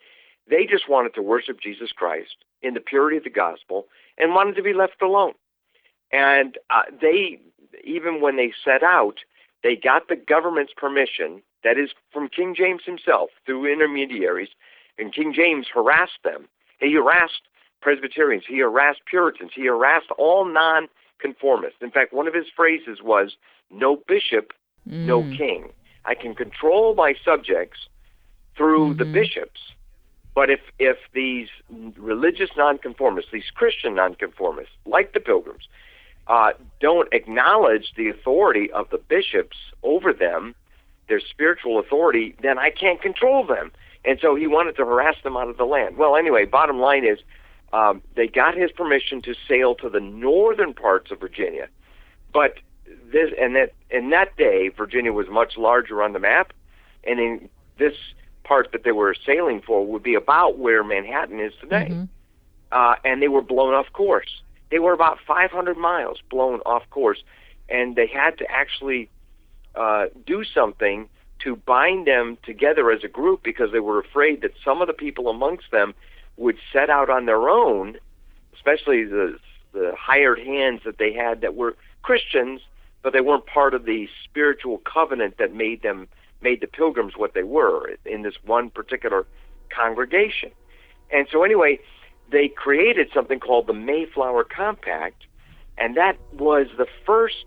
They 0.48 0.66
just 0.66 0.88
wanted 0.88 1.14
to 1.14 1.22
worship 1.22 1.60
Jesus 1.60 1.92
Christ 1.92 2.36
in 2.62 2.74
the 2.74 2.80
purity 2.80 3.16
of 3.16 3.24
the 3.24 3.30
gospel 3.30 3.86
and 4.18 4.34
wanted 4.34 4.56
to 4.56 4.62
be 4.62 4.72
left 4.72 5.02
alone. 5.02 5.34
And 6.12 6.58
uh, 6.70 6.82
they, 7.00 7.40
even 7.82 8.20
when 8.20 8.36
they 8.36 8.52
set 8.64 8.82
out, 8.82 9.18
they 9.62 9.76
got 9.76 10.08
the 10.08 10.16
government's 10.16 10.72
permission, 10.76 11.42
that 11.64 11.78
is 11.78 11.90
from 12.12 12.28
King 12.28 12.54
James 12.54 12.82
himself, 12.84 13.30
through 13.46 13.72
intermediaries, 13.72 14.50
and 14.98 15.14
King 15.14 15.32
James 15.34 15.66
harassed 15.72 16.22
them. 16.22 16.46
He 16.78 16.92
harassed 16.92 17.42
Presbyterians, 17.84 18.44
he 18.48 18.60
harassed 18.60 19.02
Puritans, 19.04 19.50
he 19.54 19.66
harassed 19.66 20.10
all 20.16 20.46
non-conformists. 20.46 21.82
In 21.82 21.90
fact, 21.90 22.14
one 22.14 22.26
of 22.26 22.32
his 22.32 22.46
phrases 22.56 23.02
was, 23.02 23.36
no 23.70 23.96
bishop, 24.08 24.54
mm. 24.88 25.04
no 25.04 25.22
king. 25.36 25.68
I 26.06 26.14
can 26.14 26.34
control 26.34 26.94
my 26.94 27.14
subjects 27.22 27.80
through 28.56 28.94
mm-hmm. 28.94 28.98
the 28.98 29.04
bishops. 29.04 29.60
But 30.34 30.48
if, 30.48 30.60
if 30.78 30.96
these 31.12 31.48
religious 31.98 32.50
nonconformists, 32.56 33.30
these 33.30 33.50
Christian 33.54 33.94
nonconformists, 33.94 34.72
like 34.86 35.12
the 35.12 35.20
Pilgrims, 35.20 35.68
uh, 36.26 36.52
don't 36.80 37.12
acknowledge 37.12 37.92
the 37.98 38.08
authority 38.08 38.70
of 38.72 38.88
the 38.90 38.98
bishops 38.98 39.58
over 39.82 40.14
them, 40.14 40.54
their 41.06 41.20
spiritual 41.20 41.78
authority, 41.78 42.34
then 42.42 42.58
I 42.58 42.70
can't 42.70 43.00
control 43.02 43.46
them. 43.46 43.72
And 44.06 44.18
so 44.22 44.34
he 44.34 44.46
wanted 44.46 44.74
to 44.76 44.86
harass 44.86 45.16
them 45.22 45.36
out 45.36 45.50
of 45.50 45.58
the 45.58 45.64
land. 45.66 45.98
Well, 45.98 46.16
anyway, 46.16 46.46
bottom 46.46 46.80
line 46.80 47.04
is 47.04 47.18
um, 47.75 48.02
they 48.14 48.28
got 48.28 48.57
his 48.57 48.71
permission 48.71 49.21
to 49.23 49.35
sail 49.49 49.75
to 49.75 49.88
the 49.88 49.99
northern 49.99 50.75
parts 50.75 51.11
of 51.11 51.19
Virginia, 51.19 51.69
but 52.33 52.61
this 53.11 53.33
and 53.38 53.57
that 53.57 53.73
in 53.90 54.11
that 54.11 54.37
day 54.37 54.69
Virginia 54.69 55.12
was 55.12 55.26
much 55.28 55.57
larger 55.57 56.00
on 56.00 56.12
the 56.12 56.21
map, 56.21 56.52
and 57.02 57.19
in 57.19 57.49
this 57.76 57.95
part 58.45 58.71
that 58.71 58.85
they 58.85 58.93
were 58.93 59.12
sailing 59.26 59.61
for 59.61 59.85
would 59.85 60.04
be 60.04 60.14
about 60.14 60.57
where 60.57 60.85
Manhattan 60.85 61.40
is 61.40 61.52
today, 61.61 61.88
mm-hmm. 61.90 62.04
uh, 62.71 62.95
and 63.04 63.21
they 63.21 63.26
were 63.26 63.43
blown 63.43 63.75
off 63.75 63.93
course. 63.93 64.43
They 64.71 64.78
were 64.78 64.93
about 64.93 65.19
500 65.26 65.76
miles 65.76 66.19
blown 66.31 66.61
off 66.61 66.88
course, 66.90 67.25
and 67.69 67.97
they 67.97 68.07
had 68.07 68.38
to 68.38 68.49
actually 68.49 69.11
uh, 69.75 70.07
do 70.25 70.45
something 70.45 71.09
to 71.40 71.57
bind 71.57 72.07
them 72.07 72.38
together 72.45 72.93
as 72.93 73.02
a 73.02 73.09
group 73.09 73.43
because 73.43 73.73
they 73.73 73.81
were 73.81 73.99
afraid 73.99 74.43
that 74.43 74.52
some 74.64 74.81
of 74.81 74.87
the 74.87 74.95
people 74.95 75.28
amongst 75.28 75.73
them 75.73 75.93
would 76.36 76.56
set 76.72 76.90
out 76.90 77.10
on 77.10 77.26
their 77.26 77.48
own, 77.48 77.96
especially 78.54 79.04
the 79.04 79.38
the 79.72 79.92
hired 79.98 80.38
hands 80.38 80.82
that 80.84 80.98
they 80.98 81.12
had 81.12 81.40
that 81.40 81.56
were 81.56 81.76
Christians 82.02 82.60
but 83.04 83.12
they 83.12 83.20
weren't 83.20 83.46
part 83.46 83.74
of 83.74 83.84
the 83.84 84.08
spiritual 84.24 84.78
covenant 84.78 85.36
that 85.38 85.54
made 85.54 85.82
them 85.82 86.08
made 86.40 86.60
the 86.60 86.66
pilgrims 86.66 87.12
what 87.16 87.34
they 87.34 87.44
were 87.44 87.90
in 88.04 88.22
this 88.22 88.34
one 88.44 88.68
particular 88.70 89.26
congregation. 89.70 90.50
And 91.10 91.26
so 91.30 91.44
anyway, 91.44 91.78
they 92.30 92.48
created 92.48 93.08
something 93.14 93.40
called 93.40 93.66
the 93.66 93.72
Mayflower 93.72 94.44
Compact, 94.44 95.24
and 95.78 95.96
that 95.96 96.16
was 96.32 96.66
the 96.76 96.86
first 97.06 97.44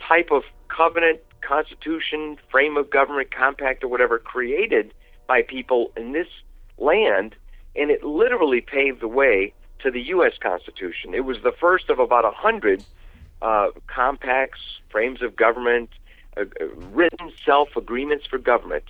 type 0.00 0.30
of 0.32 0.42
covenant, 0.68 1.20
constitution, 1.40 2.36
frame 2.50 2.76
of 2.76 2.90
government, 2.90 3.30
compact, 3.30 3.84
or 3.84 3.88
whatever 3.88 4.18
created 4.18 4.92
by 5.28 5.42
people 5.42 5.92
in 5.96 6.12
this 6.12 6.28
land, 6.78 7.34
and 7.76 7.90
it 7.90 8.04
literally 8.04 8.60
paved 8.60 9.00
the 9.00 9.08
way 9.08 9.52
to 9.80 9.90
the 9.90 10.00
U.S. 10.08 10.32
Constitution. 10.40 11.14
It 11.14 11.24
was 11.24 11.38
the 11.42 11.52
first 11.52 11.90
of 11.90 11.98
about 11.98 12.24
a 12.24 12.30
hundred 12.30 12.84
uh, 13.42 13.68
compacts, 13.86 14.60
frames 14.88 15.22
of 15.22 15.36
government, 15.36 15.90
uh, 16.36 16.44
uh, 16.60 16.66
written 16.92 17.32
self 17.44 17.76
agreements 17.76 18.26
for 18.26 18.38
government 18.38 18.84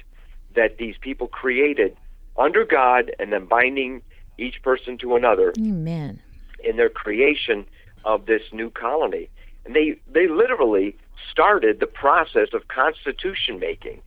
that 0.54 0.78
these 0.78 0.96
people 1.00 1.26
created 1.26 1.96
under 2.38 2.64
God 2.64 3.12
and 3.18 3.32
then 3.32 3.46
binding 3.46 4.02
each 4.38 4.62
person 4.62 4.98
to 4.98 5.16
another. 5.16 5.52
Amen. 5.58 6.20
In 6.62 6.76
their 6.76 6.88
creation 6.88 7.66
of 8.04 8.26
this 8.26 8.42
new 8.52 8.70
colony. 8.70 9.28
And 9.64 9.74
they, 9.74 9.96
they 10.10 10.28
literally 10.28 10.96
started 11.30 11.80
the 11.80 11.86
process 11.86 12.48
of 12.52 12.68
constitution 12.68 13.58
making 13.58 14.00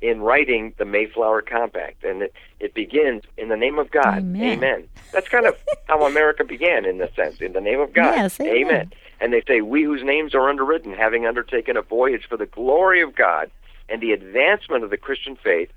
in 0.00 0.20
writing 0.20 0.74
the 0.78 0.84
Mayflower 0.84 1.42
Compact. 1.42 2.04
And 2.04 2.22
it, 2.22 2.34
it 2.60 2.74
begins 2.74 3.22
in 3.36 3.48
the 3.48 3.56
name 3.56 3.78
of 3.78 3.90
God. 3.90 4.18
Amen. 4.18 4.58
amen. 4.58 4.88
That's 5.12 5.28
kind 5.28 5.46
of 5.46 5.56
how 5.86 6.04
America 6.04 6.44
began, 6.44 6.84
in 6.84 6.98
the 6.98 7.10
sense, 7.16 7.40
in 7.40 7.52
the 7.52 7.60
name 7.60 7.80
of 7.80 7.92
God. 7.92 8.14
Yes, 8.14 8.40
amen. 8.40 8.56
amen. 8.56 8.92
And 9.20 9.32
they 9.32 9.42
say, 9.46 9.62
We 9.62 9.82
whose 9.82 10.02
names 10.04 10.34
are 10.34 10.48
underwritten, 10.48 10.92
having 10.92 11.26
undertaken 11.26 11.76
a 11.76 11.82
voyage 11.82 12.26
for 12.28 12.36
the 12.36 12.46
glory 12.46 13.00
of 13.00 13.14
God 13.14 13.50
and 13.88 14.02
the 14.02 14.12
advancement 14.12 14.84
of 14.84 14.90
the 14.90 14.96
Christian 14.96 15.36
faith, 15.36 15.70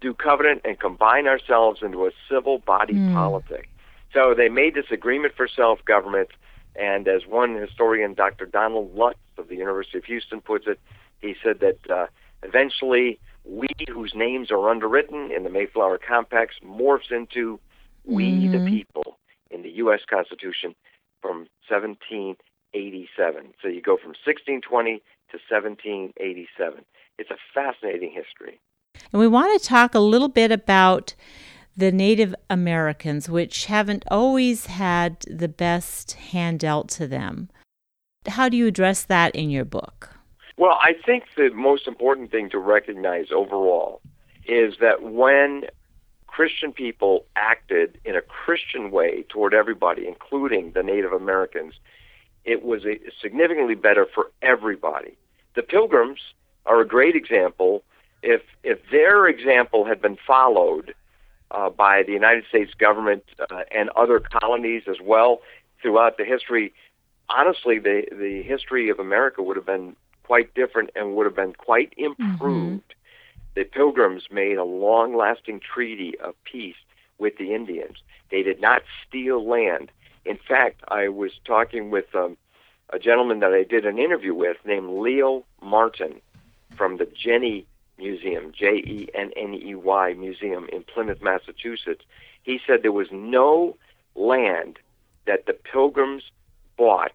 do 0.00 0.14
covenant 0.14 0.60
and 0.64 0.78
combine 0.78 1.26
ourselves 1.26 1.80
into 1.82 2.06
a 2.06 2.10
civil 2.28 2.58
body 2.58 2.94
mm. 2.94 3.14
politic. 3.14 3.68
So 4.12 4.34
they 4.34 4.48
made 4.48 4.74
this 4.74 4.90
agreement 4.90 5.34
for 5.36 5.48
self 5.48 5.84
government. 5.84 6.28
And 6.76 7.06
as 7.06 7.26
one 7.26 7.54
historian, 7.54 8.14
Dr. 8.14 8.46
Donald 8.46 8.94
Lutz 8.96 9.18
of 9.38 9.48
the 9.48 9.56
University 9.56 9.98
of 9.98 10.04
Houston, 10.04 10.40
puts 10.40 10.66
it, 10.66 10.80
he 11.20 11.34
said 11.42 11.60
that 11.60 11.78
uh, 11.90 12.06
eventually 12.42 13.18
we 13.44 13.68
whose 13.92 14.12
names 14.14 14.50
are 14.50 14.70
underwritten 14.70 15.30
in 15.30 15.44
the 15.44 15.50
Mayflower 15.50 15.98
Compacts 15.98 16.56
morphs 16.64 17.10
into 17.10 17.60
we 18.04 18.30
mm-hmm. 18.30 18.52
the 18.52 18.70
people 18.70 19.18
in 19.50 19.62
the 19.62 19.70
U.S. 19.70 20.00
Constitution 20.08 20.74
from 21.20 21.46
1787. 21.68 23.54
So 23.62 23.68
you 23.68 23.80
go 23.80 23.96
from 23.96 24.14
1620 24.24 25.02
to 25.30 25.38
1787. 25.48 26.84
It's 27.18 27.30
a 27.30 27.36
fascinating 27.54 28.12
history. 28.12 28.60
And 29.12 29.20
we 29.20 29.28
want 29.28 29.60
to 29.60 29.66
talk 29.66 29.94
a 29.94 30.00
little 30.00 30.28
bit 30.28 30.52
about 30.52 31.14
the 31.76 31.90
Native 31.90 32.34
Americans, 32.48 33.28
which 33.28 33.66
haven't 33.66 34.04
always 34.08 34.66
had 34.66 35.20
the 35.28 35.48
best 35.48 36.12
hand 36.12 36.60
dealt 36.60 36.88
to 36.90 37.06
them. 37.06 37.50
How 38.26 38.48
do 38.48 38.56
you 38.56 38.66
address 38.66 39.02
that 39.04 39.34
in 39.34 39.50
your 39.50 39.64
book? 39.64 40.13
Well, 40.56 40.78
I 40.80 40.94
think 41.04 41.24
the 41.36 41.50
most 41.50 41.88
important 41.88 42.30
thing 42.30 42.48
to 42.50 42.58
recognize 42.58 43.26
overall 43.34 44.00
is 44.46 44.74
that 44.80 45.02
when 45.02 45.64
Christian 46.26 46.72
people 46.72 47.24
acted 47.36 47.98
in 48.04 48.14
a 48.14 48.20
Christian 48.20 48.90
way 48.90 49.24
toward 49.28 49.54
everybody, 49.54 50.06
including 50.06 50.72
the 50.72 50.82
Native 50.82 51.12
Americans, 51.12 51.74
it 52.44 52.62
was 52.64 52.84
a, 52.84 53.00
significantly 53.20 53.74
better 53.74 54.06
for 54.12 54.30
everybody. 54.42 55.16
The 55.54 55.62
Pilgrims 55.62 56.20
are 56.66 56.80
a 56.80 56.86
great 56.86 57.16
example. 57.16 57.82
If 58.22 58.42
if 58.62 58.78
their 58.90 59.26
example 59.26 59.84
had 59.84 60.00
been 60.00 60.18
followed 60.26 60.94
uh, 61.50 61.70
by 61.70 62.02
the 62.02 62.12
United 62.12 62.44
States 62.48 62.72
government 62.74 63.24
uh, 63.38 63.62
and 63.70 63.90
other 63.90 64.20
colonies 64.20 64.82
as 64.88 64.96
well 65.02 65.40
throughout 65.80 66.16
the 66.16 66.24
history, 66.24 66.72
honestly, 67.28 67.78
the 67.78 68.06
the 68.10 68.42
history 68.42 68.88
of 68.88 68.98
America 68.98 69.42
would 69.42 69.56
have 69.56 69.66
been 69.66 69.96
quite 70.24 70.54
different 70.54 70.90
and 70.96 71.14
would 71.14 71.26
have 71.26 71.36
been 71.36 71.54
quite 71.54 71.92
improved. 71.96 72.40
Mm-hmm. 72.40 73.54
The 73.54 73.64
Pilgrims 73.64 74.24
made 74.32 74.56
a 74.56 74.64
long-lasting 74.64 75.60
treaty 75.60 76.18
of 76.18 76.34
peace 76.44 76.76
with 77.18 77.36
the 77.38 77.54
Indians. 77.54 77.98
They 78.30 78.42
did 78.42 78.60
not 78.60 78.82
steal 79.06 79.48
land. 79.48 79.90
In 80.24 80.38
fact, 80.48 80.80
I 80.88 81.08
was 81.08 81.32
talking 81.44 81.90
with 81.90 82.12
um, 82.14 82.36
a 82.90 82.98
gentleman 82.98 83.40
that 83.40 83.52
I 83.52 83.62
did 83.62 83.86
an 83.86 83.98
interview 83.98 84.34
with 84.34 84.56
named 84.64 84.90
Leo 84.98 85.44
Martin 85.62 86.20
from 86.76 86.96
the 86.96 87.06
Jenney 87.06 87.66
Museum, 87.98 88.52
J 88.52 88.78
E 88.78 89.08
N 89.14 89.30
N 89.36 89.54
E 89.54 89.74
Y 89.74 90.14
Museum 90.14 90.66
in 90.72 90.82
Plymouth, 90.82 91.22
Massachusetts. 91.22 92.04
He 92.42 92.58
said 92.66 92.82
there 92.82 92.90
was 92.92 93.08
no 93.12 93.76
land 94.16 94.78
that 95.26 95.46
the 95.46 95.52
pilgrims 95.52 96.24
bought 96.76 97.12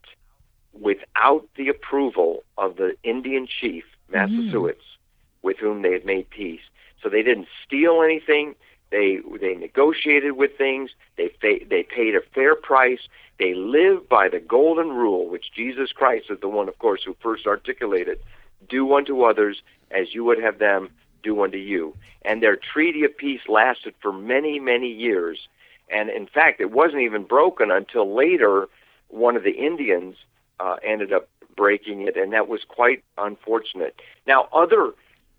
without 0.74 1.48
the 1.56 1.70
approval 1.70 2.44
of 2.58 2.78
the 2.78 2.96
Indian 3.04 3.48
chief, 3.48 3.84
Massasoit, 4.10 4.78
mm. 4.78 4.98
with 5.42 5.58
whom 5.58 5.82
they 5.82 5.92
had 5.92 6.06
made 6.06 6.30
peace. 6.30 6.62
So 7.02 7.10
they 7.10 7.24
didn't 7.24 7.48
steal 7.66 8.02
anything. 8.02 8.56
They 8.92 9.20
they 9.40 9.56
negotiated 9.56 10.34
with 10.34 10.58
things. 10.58 10.92
They 11.16 11.32
they 11.42 11.84
paid 11.84 12.16
a 12.16 12.22
fair 12.34 12.56
price. 12.56 13.08
They 13.38 13.54
lived 13.54 14.10
by 14.10 14.30
the 14.30 14.40
golden 14.40 14.90
rule, 14.90 15.30
which 15.30 15.52
Jesus 15.54 15.92
Christ 15.92 16.26
is 16.30 16.40
the 16.40 16.50
one, 16.50 16.68
of 16.68 16.78
course, 16.80 17.04
who 17.04 17.16
first 17.22 17.46
articulated: 17.46 18.20
"Do 18.68 18.94
unto 18.96 19.24
others 19.24 19.62
as 19.92 20.14
you 20.14 20.24
would 20.26 20.42
have 20.42 20.60
them 20.60 20.90
do 21.24 21.44
unto 21.44 21.58
you." 21.58 21.96
And 22.24 22.42
their 22.42 22.56
treaty 22.56 23.04
of 23.04 23.16
peace 23.16 23.42
lasted 23.48 23.94
for 24.02 24.12
many 24.12 24.60
many 24.60 24.92
years. 24.92 25.48
And 25.92 26.10
in 26.10 26.28
fact, 26.28 26.60
it 26.60 26.72
wasn't 26.72 27.02
even 27.02 27.24
broken 27.24 27.72
until 27.72 28.14
later. 28.14 28.68
One 29.10 29.36
of 29.36 29.44
the 29.44 29.58
Indians 29.58 30.18
uh, 30.60 30.75
ended 30.86 31.13
up 31.13 31.30
breaking 31.56 32.08
it, 32.08 32.16
and 32.16 32.34
that 32.34 32.48
was 32.48 32.62
quite 32.68 33.04
unfortunate. 33.18 34.00
Now, 34.25 34.48
other 34.54 34.94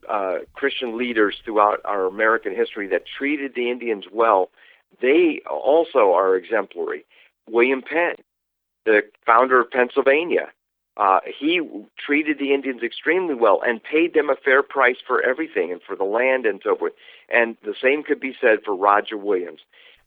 uh, 0.09 0.39
Christian 0.55 0.99
leaders 0.99 1.37
throughout 1.45 1.81
our 1.85 2.07
American 2.07 2.55
history 2.55 2.89
that 2.89 3.05
treated 3.07 3.55
the 3.55 3.71
Indians 3.71 4.05
well, 4.13 4.51
they 5.01 5.41
also 5.49 6.13
are 6.13 6.37
exemplary. 6.37 7.05
William 7.49 7.83
Penn, 7.83 8.15
the 8.85 9.03
founder 9.25 9.61
of 9.61 9.71
Pennsylvania, 9.71 10.51
uh, 10.97 11.21
he 11.25 11.61
treated 11.99 12.39
the 12.39 12.53
Indians 12.53 12.83
extremely 12.83 13.35
well 13.35 13.63
and 13.65 13.83
paid 13.83 14.13
them 14.13 14.29
a 14.29 14.37
fair 14.37 14.63
price 14.63 14.97
for 15.07 15.23
everything 15.23 15.73
and 15.73 15.81
for 15.83 15.97
the 15.97 16.05
land 16.05 16.45
and 16.45 16.61
so 16.63 16.77
forth. 16.77 16.93
And 17.29 17.57
the 17.65 17.75
same 17.81 18.03
could 18.03 18.21
be 18.21 18.37
said 18.39 18.59
for 18.65 18.75
Roger 18.77 19.17
Williams. 19.17 19.61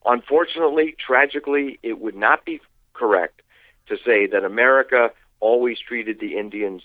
Unfortunately, 0.06 0.96
tragically, 1.00 1.80
it 1.82 2.00
would 2.00 2.16
not 2.16 2.46
be 2.46 2.60
correct 2.94 3.42
to 3.88 3.98
say 4.06 4.28
that 4.28 4.44
America 4.44 5.12
always 5.40 5.80
treated 5.80 6.20
the 6.20 6.38
Indians 6.38 6.82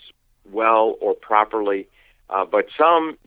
well 0.51 0.95
or 0.99 1.13
properly, 1.13 1.87
uh, 2.29 2.45
but 2.45 2.67
some 2.77 3.17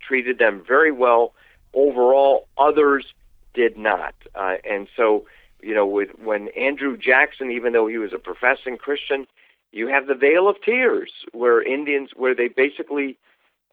treated 0.00 0.38
them 0.38 0.62
very 0.66 0.92
well. 0.92 1.32
Overall, 1.74 2.46
others 2.58 3.06
did 3.54 3.76
not. 3.76 4.14
Uh, 4.34 4.56
and 4.68 4.88
so, 4.96 5.24
you 5.62 5.74
know, 5.74 5.86
with 5.86 6.10
when 6.22 6.48
Andrew 6.48 6.96
Jackson, 6.96 7.50
even 7.50 7.72
though 7.72 7.86
he 7.86 7.98
was 7.98 8.12
a 8.12 8.18
professing 8.18 8.76
Christian, 8.76 9.26
you 9.72 9.88
have 9.88 10.06
the 10.06 10.14
Vale 10.14 10.48
of 10.48 10.56
Tears, 10.62 11.10
where 11.32 11.62
Indians, 11.62 12.10
where 12.14 12.34
they 12.34 12.48
basically, 12.48 13.16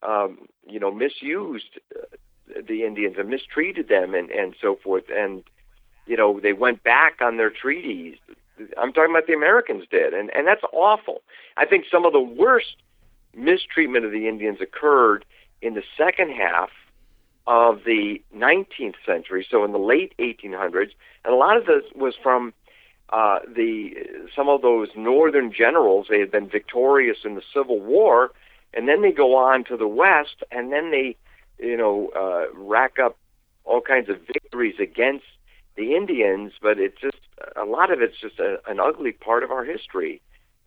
um, 0.01 0.47
you 0.67 0.79
know, 0.79 0.91
misused 0.91 1.79
uh, 1.95 2.15
the 2.67 2.83
Indians 2.83 3.15
and 3.19 3.29
mistreated 3.29 3.89
them 3.89 4.15
and 4.15 4.29
and 4.31 4.55
so 4.61 4.77
forth. 4.81 5.05
And 5.13 5.43
you 6.05 6.15
know, 6.17 6.39
they 6.39 6.53
went 6.53 6.83
back 6.83 7.21
on 7.21 7.37
their 7.37 7.49
treaties. 7.51 8.17
I'm 8.77 8.93
talking 8.93 9.11
about 9.11 9.27
the 9.27 9.33
Americans 9.33 9.85
did, 9.89 10.13
and 10.13 10.29
and 10.35 10.47
that's 10.47 10.63
awful. 10.73 11.21
I 11.57 11.65
think 11.65 11.85
some 11.91 12.05
of 12.05 12.13
the 12.13 12.21
worst 12.21 12.75
mistreatment 13.35 14.05
of 14.05 14.11
the 14.11 14.27
Indians 14.27 14.59
occurred 14.61 15.25
in 15.61 15.73
the 15.73 15.83
second 15.97 16.31
half 16.31 16.69
of 17.47 17.83
the 17.85 18.21
19th 18.35 18.95
century, 19.05 19.45
so 19.49 19.63
in 19.63 19.71
the 19.71 19.79
late 19.79 20.13
1800s, 20.19 20.91
and 21.25 21.33
a 21.33 21.35
lot 21.35 21.57
of 21.57 21.65
this 21.65 21.83
was 21.95 22.13
from 22.21 22.53
uh, 23.11 23.39
the 23.55 23.95
some 24.35 24.49
of 24.49 24.61
those 24.61 24.89
northern 24.95 25.51
generals. 25.51 26.07
They 26.09 26.19
had 26.19 26.31
been 26.31 26.47
victorious 26.47 27.19
in 27.25 27.35
the 27.35 27.41
Civil 27.53 27.79
War, 27.79 28.31
and 28.73 28.87
then 28.87 29.01
they 29.01 29.11
go 29.11 29.35
on 29.35 29.63
to 29.65 29.77
the 29.77 29.87
west, 29.87 30.43
and 30.51 30.71
then 30.71 30.91
they, 30.91 31.15
you 31.57 31.75
know, 31.75 32.11
uh, 32.15 32.53
rack 32.55 32.99
up 32.99 33.17
all 33.65 33.81
kinds 33.81 34.09
of 34.09 34.17
victories 34.27 34.75
against 34.79 35.25
the 35.75 35.95
Indians. 35.95 36.53
But 36.61 36.79
it's 36.79 36.99
just 37.01 37.18
a 37.55 37.65
lot 37.65 37.91
of 37.91 38.01
it's 38.01 38.19
just 38.19 38.39
a, 38.39 38.59
an 38.67 38.79
ugly 38.79 39.11
part 39.11 39.43
of 39.43 39.51
our 39.51 39.63
history. 39.63 40.21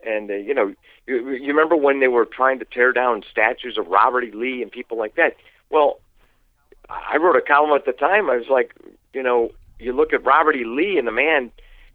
And 0.04 0.30
uh, 0.30 0.34
you 0.34 0.54
know, 0.54 0.74
you, 1.06 1.30
you 1.30 1.48
remember 1.48 1.76
when 1.76 2.00
they 2.00 2.08
were 2.08 2.24
trying 2.24 2.58
to 2.58 2.64
tear 2.64 2.92
down 2.92 3.22
statues 3.30 3.78
of 3.78 3.86
Robert 3.86 4.24
E. 4.24 4.32
Lee 4.32 4.62
and 4.62 4.70
people 4.70 4.98
like 4.98 5.14
that. 5.16 5.36
Well, 5.70 6.00
I 6.88 7.16
wrote 7.16 7.36
a 7.36 7.40
column 7.40 7.72
at 7.72 7.86
the 7.86 7.92
time. 7.92 8.28
I 8.28 8.36
was 8.36 8.48
like, 8.48 8.74
you 9.12 9.22
know, 9.22 9.52
you 9.78 9.92
look 9.92 10.12
at 10.12 10.24
Robert 10.24 10.56
E. 10.56 10.64
Lee, 10.64 10.98
and 10.98 11.06
the 11.06 11.12
man 11.12 11.50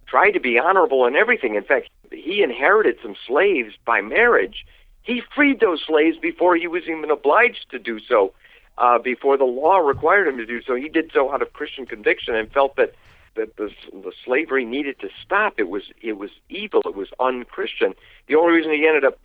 tried 0.08 0.32
to 0.32 0.40
be 0.40 0.58
honorable 0.58 1.06
in 1.06 1.16
everything. 1.16 1.56
In 1.56 1.64
fact, 1.64 1.90
he 2.12 2.42
inherited 2.42 2.98
some 3.02 3.16
slaves 3.28 3.74
by 3.86 4.02
marriage. 4.02 4.66
He 5.04 5.22
freed 5.36 5.60
those 5.60 5.82
slaves 5.86 6.18
before 6.18 6.56
he 6.56 6.68
was 6.68 6.84
even 6.84 7.10
obliged 7.12 7.68
to 7.72 7.80
do 7.80 8.00
so, 8.00 8.34
uh, 8.78 9.00
before 9.00 9.38
the 9.38 9.46
law 9.46 9.78
required 9.78 10.28
him 10.28 10.38
to 10.38 10.46
do 10.46 10.62
so. 10.62 10.76
He 10.76 10.90
did 10.90 11.12
so 11.14 11.34
out 11.34 11.42
of 11.42 11.54
Christian 11.54 11.86
conviction 11.86 12.36
and 12.36 12.52
felt 12.52 12.76
that 12.78 12.94
that 13.38 13.56
the, 13.56 13.70
the 13.94 14.12
slavery 14.26 14.66
needed 14.66 15.00
to 15.00 15.10
stop. 15.24 15.54
It 15.58 15.70
was 15.70 15.84
it 16.02 16.18
was 16.18 16.32
evil. 16.50 16.82
It 16.86 16.96
was 16.96 17.10
unchristian. 17.20 17.94
The 18.28 18.36
only 18.36 18.54
reason 18.54 18.72
he 18.72 18.86
ended 18.86 19.06
up 19.06 19.18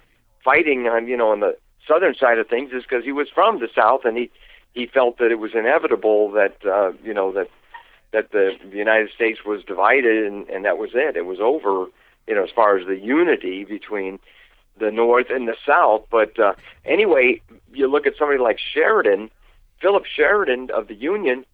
fighting 0.45 0.87
on 0.87 1.09
you 1.09 1.17
know 1.17 1.31
on 1.31 1.41
the 1.41 1.57
southern 1.87 2.15
side 2.15 2.39
of 2.39 2.49
things 2.49 2.73
is 2.73 2.85
because 2.85 3.05
he 3.05 3.13
was 3.13 3.29
from 3.29 3.59
the 3.59 3.69
south 3.75 4.03
and 4.05 4.17
he 4.17 4.31
he 4.75 4.87
felt 4.87 5.19
that 5.19 5.31
it 5.31 5.39
was 5.39 5.53
inevitable 5.55 6.31
that 6.33 6.57
uh, 6.65 6.93
you 7.03 7.13
know 7.13 7.33
that 7.33 7.49
that 8.13 8.31
the, 8.31 8.53
the 8.71 8.77
United 8.77 9.11
States 9.11 9.41
was 9.45 9.65
divided 9.65 10.27
and, 10.27 10.49
and 10.49 10.65
that 10.65 10.79
was 10.79 10.91
it. 10.95 11.17
It 11.17 11.27
was 11.27 11.41
over. 11.41 11.87
You 12.29 12.37
know, 12.37 12.45
as 12.45 12.51
far 12.55 12.79
as 12.79 12.87
the 12.87 12.99
unity 12.99 13.65
between 13.65 14.21
the 14.79 14.91
North 14.91 15.27
and 15.31 15.49
the 15.49 15.57
South. 15.67 16.05
But 16.11 16.39
uh, 16.39 16.55
anyway, 16.85 17.41
you 17.73 17.91
look 17.91 18.07
at 18.07 18.15
somebody 18.17 18.39
like 18.39 18.59
Sheridan, 18.59 19.31
Philip 19.81 20.05
Sheridan 20.05 20.71
of 20.71 20.89
the 20.89 20.95
Union 20.95 21.45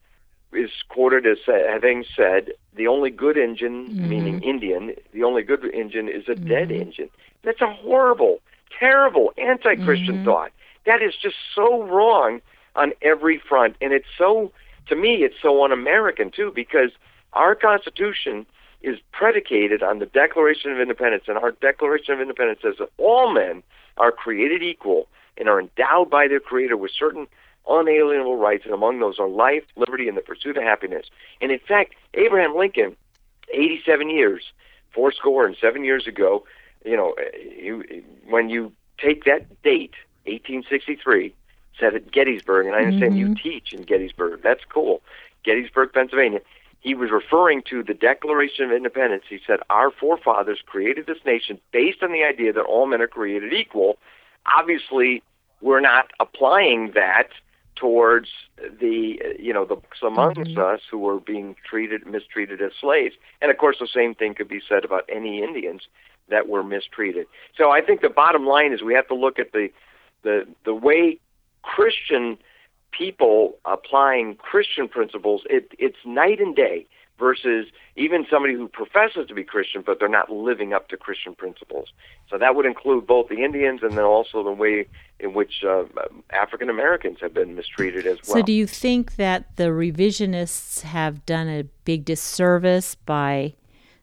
is 0.53 0.71
quoted 0.89 1.27
as 1.27 1.39
having 1.47 2.05
said, 2.17 2.53
"The 2.75 2.87
only 2.87 3.11
good 3.11 3.37
engine, 3.37 3.89
mm-hmm. 3.89 4.09
meaning 4.09 4.43
Indian, 4.43 4.95
the 5.13 5.25
only 5.25 5.43
good 5.43 5.65
engine 5.75 6.09
is 6.09 6.29
a 6.29 6.33
mm-hmm. 6.33 6.49
dead 6.49 6.71
engine." 6.71 7.11
That's 7.43 7.61
a 7.61 7.73
horrible, 7.73 8.41
terrible 8.79 9.33
anti-Christian 9.39 10.17
mm-hmm. 10.17 10.25
thought. 10.25 10.53
That 10.87 11.03
is 11.03 11.15
just 11.21 11.37
so 11.55 11.83
wrong 11.85 12.41
on 12.77 12.93
every 13.03 13.39
front, 13.39 13.77
and 13.81 13.93
it's 13.93 14.07
so, 14.17 14.53
to 14.89 14.97
me, 14.97 15.25
it's 15.25 15.35
so 15.43 15.63
un-American 15.65 16.31
too, 16.31 16.53
because 16.55 16.91
our 17.33 17.55
Constitution 17.55 18.47
is 18.81 18.99
predicated 19.13 19.83
on 19.83 19.99
the 19.99 20.07
Declaration 20.07 20.71
of 20.71 20.81
Independence, 20.81 21.25
and 21.27 21.37
our 21.37 21.51
Declaration 21.51 22.15
of 22.15 22.21
Independence 22.21 22.61
says 22.63 22.75
that 22.79 22.91
all 22.97 23.33
men 23.33 23.63
are 23.97 24.13
created 24.13 24.63
equal 24.63 25.09
and 25.37 25.49
are 25.49 25.61
endowed 25.61 26.09
by 26.09 26.29
their 26.29 26.41
Creator 26.41 26.77
with 26.77 26.93
certain 26.97 27.27
unalienable 27.69 28.37
rights, 28.37 28.65
and 28.65 28.75
among 28.75 29.01
those 29.01 29.19
are 29.19 29.29
life, 29.29 29.65
liberty, 29.77 30.09
and 30.09 30.17
the 30.17 30.23
pursuit 30.23 30.57
of 30.57 30.63
happiness. 30.63 31.07
And 31.41 31.53
in 31.53 31.59
fact, 31.59 31.95
Abraham 32.15 32.57
Lincoln, 32.57 32.97
87 33.53 34.11
years, 34.11 34.53
four 34.93 35.13
score 35.13 35.47
and 35.47 35.57
seven 35.61 35.85
years 35.85 36.07
ago, 36.07 36.45
you 36.85 36.97
know, 36.97 37.15
you, 37.57 37.85
when 38.29 38.49
you 38.49 38.73
take 38.99 39.25
that 39.25 39.63
date, 39.63 39.95
1863, 40.25 41.35
said 41.79 41.95
at 41.95 42.11
Gettysburg, 42.11 42.67
and 42.67 42.75
I 42.75 42.81
understand 42.81 43.15
mm-hmm. 43.15 43.31
you 43.31 43.35
teach 43.35 43.73
in 43.73 43.83
Gettysburg. 43.83 44.43
That's 44.43 44.65
cool. 44.65 45.03
Gettysburg, 45.45 45.93
Pennsylvania. 45.93 46.41
He 46.81 46.95
was 46.95 47.11
referring 47.11 47.63
to 47.71 47.83
the 47.83 47.95
Declaration 47.95 48.65
of 48.65 48.73
Independence. 48.73 49.25
He 49.29 49.41
said, 49.47 49.61
Our 49.71 49.91
forefathers 49.91 50.61
created 50.65 51.07
this 51.07 51.19
nation 51.25 51.61
based 51.73 52.03
on 52.03 52.13
the 52.13 52.23
idea 52.23 52.53
that 52.53 52.63
all 52.63 52.87
men 52.87 53.03
are 53.03 53.09
created 53.09 53.53
equal. 53.53 53.99
Obviously, 54.47 55.23
we're 55.61 55.81
not 55.81 56.11
applying 56.21 56.93
that 56.93 57.31
towards 57.79 58.29
the 58.81 59.19
you 59.39 59.53
know 59.53 59.65
the 59.65 59.77
amongst 60.07 60.41
mm-hmm. 60.41 60.61
us 60.61 60.81
who 60.91 60.99
were 60.99 61.21
being 61.21 61.55
treated 61.69 62.07
mistreated 62.07 62.61
as 62.61 62.73
slaves. 62.81 63.15
And 63.41 63.51
of 63.51 63.59
course 63.59 63.77
the 63.81 63.89
same 63.93 64.15
thing 64.15 64.35
could 64.35 64.49
be 64.49 64.61
said 64.67 64.85
about 64.85 65.05
any 65.09 65.43
indians 65.43 65.83
that 66.29 66.49
were 66.49 66.63
mistreated. 66.63 67.27
So 67.57 67.71
i 67.71 67.81
think 67.81 68.01
the 68.01 68.09
bottom 68.09 68.47
line 68.47 68.73
is 68.73 68.83
we 68.83 68.95
have 68.95 69.09
to 69.09 69.15
look 69.15 69.39
at 69.39 69.53
the 69.53 69.69
the 70.23 70.47
the 70.65 70.75
way 70.75 71.19
christian 71.63 72.39
people 72.91 73.57
applying 73.65 74.35
christian 74.37 74.89
principles 74.89 75.43
it 75.51 75.73
it's 75.79 75.99
night 76.05 76.41
and 76.41 76.57
day 76.57 76.87
versus 77.19 77.67
even 77.97 78.27
somebody 78.31 78.55
who 78.55 78.69
professes 78.69 79.27
to 79.29 79.35
be 79.35 79.43
Christian, 79.43 79.83
but 79.85 79.99
they're 79.99 80.09
not 80.09 80.31
living 80.31 80.73
up 80.73 80.89
to 80.89 80.97
Christian 80.97 81.35
principles. 81.35 81.89
So 82.31 82.39
that 82.39 82.55
would 82.55 82.67
include 82.67 83.07
both 83.07 83.29
the 83.29 83.43
Indians 83.45 83.81
and 83.83 83.93
then 83.93 84.05
also 84.05 84.45
the 84.45 84.53
way 84.53 84.87
in 85.19 85.35
which 85.35 85.65
uh, 85.67 85.85
African 86.31 86.71
Americans 86.71 87.19
have 87.21 87.35
been 87.35 87.55
mistreated 87.55 88.07
as 88.07 88.19
well. 88.27 88.37
So, 88.37 88.43
do 88.43 88.53
you 88.53 88.67
think 88.67 89.17
that 89.17 89.57
the 89.57 89.65
revisionists 89.65 90.83
have 90.83 91.27
done 91.27 91.49
a 91.49 91.65
big 91.85 92.05
disservice 92.05 92.95
by 92.95 93.55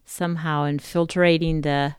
somehow 0.06 0.65
infiltrating 0.65 1.62
the 1.62 1.95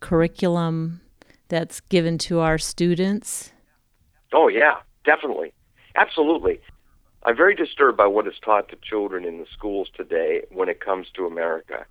curriculum 0.00 1.00
that's 1.48 1.80
given 1.80 2.18
to 2.18 2.40
our 2.40 2.58
students? 2.58 3.52
Oh, 4.32 4.48
yeah, 4.48 4.76
definitely. 5.04 5.52
Absolutely. 5.94 6.60
I'm 7.24 7.36
very 7.36 7.54
disturbed 7.54 7.96
by 7.96 8.06
what 8.06 8.26
is 8.26 8.34
taught 8.44 8.68
to 8.70 8.76
children 8.82 9.24
in 9.24 9.38
the 9.38 9.46
schools 9.52 9.88
today 9.96 10.42
when 10.50 10.68
it 10.68 10.80
comes 10.80 11.06
to 11.14 11.26
America. 11.26 11.86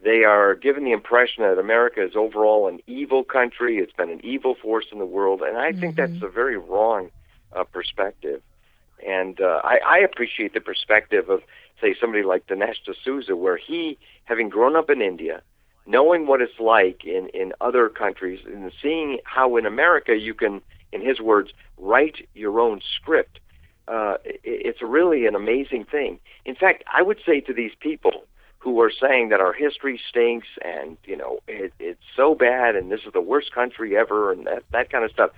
They 0.00 0.22
are 0.22 0.54
given 0.54 0.84
the 0.84 0.92
impression 0.92 1.42
that 1.42 1.58
America 1.58 2.04
is 2.04 2.14
overall 2.14 2.68
an 2.68 2.78
evil 2.86 3.24
country. 3.24 3.78
It's 3.78 3.92
been 3.92 4.10
an 4.10 4.24
evil 4.24 4.54
force 4.54 4.86
in 4.92 5.00
the 5.00 5.04
world, 5.06 5.42
and 5.42 5.58
I 5.58 5.72
mm-hmm. 5.72 5.80
think 5.80 5.96
that's 5.96 6.22
a 6.22 6.28
very 6.28 6.56
wrong 6.56 7.10
uh, 7.54 7.64
perspective. 7.64 8.40
And 9.04 9.40
uh, 9.40 9.60
I, 9.64 9.78
I 9.84 9.98
appreciate 9.98 10.54
the 10.54 10.60
perspective 10.60 11.28
of, 11.28 11.42
say, 11.80 11.96
somebody 12.00 12.22
like 12.22 12.46
Dinesh 12.46 12.84
D'Souza, 12.84 13.34
where 13.34 13.56
he, 13.56 13.98
having 14.24 14.48
grown 14.48 14.76
up 14.76 14.90
in 14.90 15.02
India, 15.02 15.42
knowing 15.86 16.28
what 16.28 16.40
it's 16.40 16.60
like 16.60 17.04
in, 17.04 17.28
in 17.34 17.52
other 17.60 17.88
countries, 17.88 18.40
and 18.46 18.70
seeing 18.80 19.18
how 19.24 19.56
in 19.56 19.66
America 19.66 20.16
you 20.16 20.34
can, 20.34 20.60
in 20.92 21.00
his 21.00 21.20
words, 21.20 21.50
write 21.78 22.28
your 22.34 22.60
own 22.60 22.80
script, 22.96 23.40
uh, 23.88 24.16
it's 24.24 24.82
really 24.82 25.26
an 25.26 25.34
amazing 25.34 25.84
thing. 25.84 26.18
In 26.44 26.54
fact, 26.54 26.84
I 26.92 27.02
would 27.02 27.18
say 27.24 27.40
to 27.40 27.52
these 27.52 27.72
people 27.80 28.24
who 28.58 28.80
are 28.80 28.90
saying 28.90 29.28
that 29.30 29.40
our 29.40 29.52
history 29.52 30.00
stinks 30.08 30.48
and, 30.64 30.96
you 31.04 31.16
know, 31.16 31.38
it, 31.46 31.72
it's 31.78 32.02
so 32.16 32.34
bad 32.34 32.76
and 32.76 32.90
this 32.90 33.00
is 33.06 33.12
the 33.12 33.20
worst 33.20 33.52
country 33.52 33.96
ever 33.96 34.32
and 34.32 34.46
that, 34.46 34.64
that 34.72 34.90
kind 34.90 35.04
of 35.04 35.10
stuff, 35.10 35.30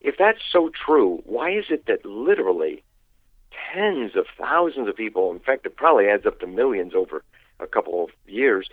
if 0.00 0.16
that's 0.18 0.40
so 0.50 0.70
true, 0.70 1.22
why 1.24 1.50
is 1.50 1.66
it 1.70 1.86
that 1.86 2.04
literally 2.04 2.82
tens 3.72 4.16
of 4.16 4.26
thousands 4.38 4.88
of 4.88 4.96
people, 4.96 5.30
in 5.30 5.38
fact, 5.38 5.66
it 5.66 5.76
probably 5.76 6.08
adds 6.08 6.26
up 6.26 6.40
to 6.40 6.46
millions 6.46 6.94
over 6.94 7.22
a 7.60 7.66
couple 7.66 8.04
of 8.04 8.10
years, 8.26 8.68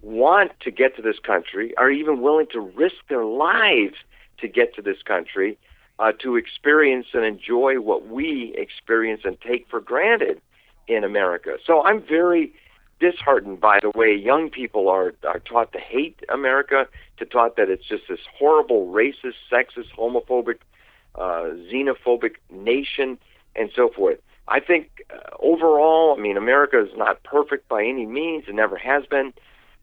want 0.00 0.52
to 0.60 0.70
get 0.70 0.96
to 0.96 1.02
this 1.02 1.18
country, 1.18 1.76
are 1.76 1.90
even 1.90 2.20
willing 2.20 2.46
to 2.52 2.60
risk 2.60 2.96
their 3.08 3.24
lives 3.24 3.96
to 4.38 4.48
get 4.48 4.74
to 4.74 4.82
this 4.82 5.02
country, 5.02 5.58
uh, 5.98 6.12
to 6.20 6.36
experience 6.36 7.06
and 7.12 7.24
enjoy 7.24 7.80
what 7.80 8.08
we 8.08 8.54
experience 8.56 9.22
and 9.24 9.40
take 9.40 9.68
for 9.68 9.80
granted 9.80 10.40
in 10.88 11.04
America. 11.04 11.56
So 11.64 11.82
I'm 11.82 12.02
very 12.02 12.52
disheartened 12.98 13.60
by 13.60 13.80
the 13.82 13.90
way 13.90 14.14
young 14.14 14.48
people 14.48 14.88
are, 14.88 15.12
are 15.26 15.40
taught 15.40 15.72
to 15.72 15.78
hate 15.78 16.20
America, 16.28 16.86
to 17.18 17.24
taught 17.24 17.56
that 17.56 17.68
it's 17.68 17.86
just 17.86 18.04
this 18.08 18.20
horrible, 18.38 18.86
racist, 18.86 19.34
sexist, 19.50 19.90
homophobic, 19.98 20.58
uh, 21.16 21.50
xenophobic 21.70 22.36
nation, 22.50 23.18
and 23.56 23.70
so 23.74 23.90
forth. 23.90 24.18
I 24.48 24.60
think 24.60 25.04
uh, 25.10 25.30
overall, 25.40 26.14
I 26.16 26.20
mean, 26.20 26.36
America 26.36 26.80
is 26.80 26.96
not 26.96 27.22
perfect 27.22 27.68
by 27.68 27.84
any 27.84 28.06
means, 28.06 28.44
it 28.48 28.54
never 28.54 28.76
has 28.76 29.04
been, 29.06 29.32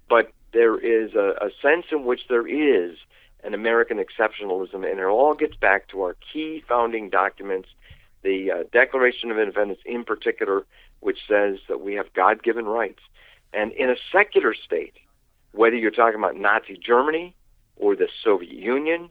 but 0.10 0.32
there 0.54 0.78
is 0.78 1.14
a, 1.14 1.36
a 1.42 1.50
sense 1.62 1.86
in 1.92 2.06
which 2.06 2.22
there 2.30 2.48
is 2.48 2.98
an 3.44 3.54
American 3.54 3.98
exceptionalism, 3.98 4.90
and 4.90 5.00
it 5.00 5.06
all 5.06 5.34
gets 5.34 5.56
back 5.56 5.88
to 5.90 6.02
our 6.02 6.16
key 6.34 6.64
founding 6.68 7.10
documents, 7.10 7.70
the 8.22 8.52
uh, 8.52 8.64
Declaration 8.72 9.32
of 9.32 9.40
Independence 9.40 9.80
in 9.86 10.04
particular, 10.04 10.66
which 11.00 11.20
says 11.28 11.58
that 11.68 11.82
we 11.82 11.94
have 11.94 12.12
God 12.14 12.44
given 12.44 12.66
rights. 12.66 13.00
And 13.54 13.72
in 13.72 13.90
a 13.90 13.96
secular 14.12 14.54
state, 14.54 14.94
whether 15.54 15.76
you're 15.76 15.92
talking 15.92 16.20
about 16.20 16.36
Nazi 16.36 16.78
Germany 16.78 17.34
or 17.78 17.96
the 17.96 18.10
Soviet 18.24 18.54
Union 18.54 19.10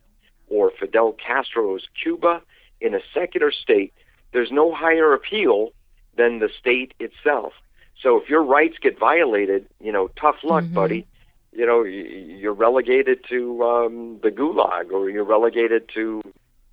or 0.48 0.70
Fidel 0.78 1.12
Castro's 1.12 1.88
Cuba, 2.00 2.42
in 2.80 2.94
a 2.94 3.00
secular 3.12 3.50
state, 3.50 3.92
there's 4.32 4.52
no 4.52 4.74
higher 4.74 5.12
appeal 5.12 5.70
than 6.16 6.38
the 6.38 6.48
state 6.58 6.94
itself. 7.00 7.52
So 8.00 8.20
if 8.20 8.28
your 8.28 8.42
rights 8.42 8.76
get 8.80 8.98
violated, 8.98 9.66
you 9.80 9.90
know, 9.90 10.08
tough 10.20 10.36
luck, 10.44 10.64
mm-hmm. 10.64 10.74
buddy. 10.74 11.06
You 11.52 11.66
know, 11.66 11.82
you're 11.82 12.52
relegated 12.52 13.24
to 13.30 13.62
um, 13.62 14.20
the 14.22 14.30
gulag, 14.30 14.92
or 14.92 15.08
you're 15.10 15.24
relegated 15.24 15.88
to 15.94 16.22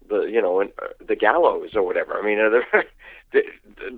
the, 0.07 0.23
you 0.23 0.41
know, 0.41 0.61
uh, 0.61 0.65
the 1.05 1.15
gallows 1.15 1.71
or 1.73 1.83
whatever. 1.83 2.19
I 2.19 2.23
mean, 2.23 2.37
the, 3.31 3.41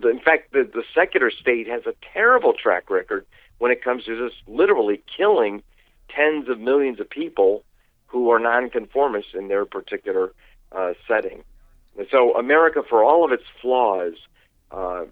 the, 0.01 0.09
in 0.09 0.19
fact, 0.19 0.53
the, 0.53 0.69
the 0.71 0.83
secular 0.93 1.31
state 1.31 1.67
has 1.67 1.85
a 1.85 1.93
terrible 2.13 2.53
track 2.53 2.89
record 2.89 3.25
when 3.57 3.71
it 3.71 3.83
comes 3.83 4.05
to 4.05 4.29
just 4.29 4.41
literally 4.47 5.01
killing 5.15 5.63
tens 6.09 6.47
of 6.47 6.59
millions 6.59 6.99
of 6.99 7.09
people 7.09 7.63
who 8.05 8.29
are 8.29 8.39
nonconformists 8.39 9.31
in 9.33 9.47
their 9.47 9.65
particular 9.65 10.31
uh, 10.71 10.93
setting. 11.07 11.43
And 11.97 12.07
so 12.11 12.35
America, 12.35 12.83
for 12.87 13.03
all 13.03 13.25
of 13.25 13.31
its 13.31 13.43
flaws, 13.61 14.13
uh, 14.71 15.05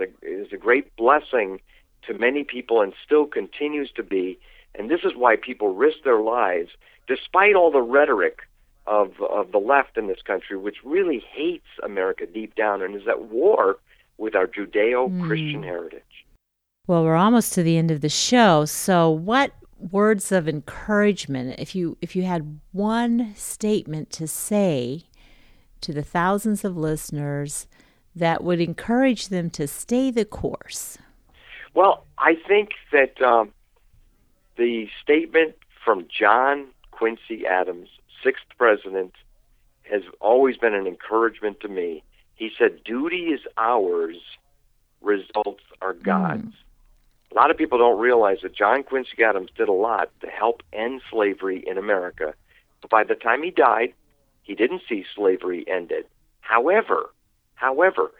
a, 0.00 0.04
is 0.22 0.52
a 0.52 0.56
great 0.56 0.94
blessing 0.96 1.60
to 2.06 2.14
many 2.14 2.44
people 2.44 2.80
and 2.80 2.92
still 3.04 3.26
continues 3.26 3.90
to 3.92 4.02
be. 4.02 4.38
And 4.74 4.90
this 4.90 5.00
is 5.04 5.12
why 5.16 5.36
people 5.36 5.74
risk 5.74 5.98
their 6.04 6.20
lives, 6.20 6.70
despite 7.06 7.54
all 7.54 7.70
the 7.70 7.82
rhetoric 7.82 8.40
of, 8.86 9.12
of 9.20 9.52
the 9.52 9.58
left 9.58 9.96
in 9.96 10.06
this 10.06 10.22
country, 10.24 10.56
which 10.56 10.76
really 10.84 11.24
hates 11.32 11.66
America 11.82 12.26
deep 12.26 12.54
down 12.54 12.82
and 12.82 12.94
is 12.94 13.08
at 13.08 13.22
war 13.30 13.76
with 14.18 14.34
our 14.34 14.46
Judeo 14.46 15.26
Christian 15.26 15.62
mm. 15.62 15.64
heritage. 15.64 16.02
Well, 16.86 17.02
we're 17.04 17.16
almost 17.16 17.54
to 17.54 17.62
the 17.62 17.78
end 17.78 17.90
of 17.90 18.02
the 18.02 18.08
show. 18.08 18.66
So, 18.66 19.10
what 19.10 19.52
words 19.90 20.30
of 20.30 20.48
encouragement, 20.48 21.58
if 21.58 21.74
you 21.74 21.96
if 22.02 22.14
you 22.14 22.24
had 22.24 22.60
one 22.72 23.32
statement 23.36 24.10
to 24.10 24.26
say 24.26 25.04
to 25.80 25.92
the 25.92 26.02
thousands 26.02 26.64
of 26.64 26.76
listeners 26.76 27.66
that 28.14 28.44
would 28.44 28.60
encourage 28.60 29.28
them 29.28 29.50
to 29.50 29.66
stay 29.66 30.10
the 30.10 30.24
course? 30.24 30.98
Well, 31.74 32.06
I 32.18 32.36
think 32.46 32.70
that 32.92 33.20
um, 33.20 33.52
the 34.56 34.88
statement 35.02 35.56
from 35.84 36.06
John 36.08 36.66
Quincy 36.90 37.46
Adams, 37.46 37.88
sixth 38.22 38.44
president, 38.56 39.12
has 39.82 40.02
always 40.20 40.56
been 40.56 40.74
an 40.74 40.86
encouragement 40.86 41.60
to 41.60 41.68
me. 41.68 42.02
He 42.34 42.50
said, 42.56 42.82
"Duty 42.84 43.32
is 43.32 43.40
ours, 43.56 44.16
results 45.00 45.64
are 45.82 45.92
God's." 45.92 46.46
Mm. 46.46 46.52
A 47.32 47.34
lot 47.34 47.50
of 47.50 47.56
people 47.56 47.78
don't 47.78 47.98
realize 47.98 48.38
that 48.42 48.54
John 48.54 48.84
Quincy 48.84 49.22
Adams 49.24 49.50
did 49.56 49.68
a 49.68 49.72
lot 49.72 50.08
to 50.20 50.28
help 50.28 50.62
end 50.72 51.02
slavery 51.10 51.64
in 51.66 51.78
America. 51.78 52.34
But 52.80 52.90
by 52.90 53.04
the 53.04 53.16
time 53.16 53.42
he 53.42 53.50
died, 53.50 53.92
he 54.42 54.54
didn't 54.54 54.82
see 54.88 55.04
slavery 55.14 55.64
ended. 55.66 56.06
However, 56.40 57.10
however, 57.54 58.12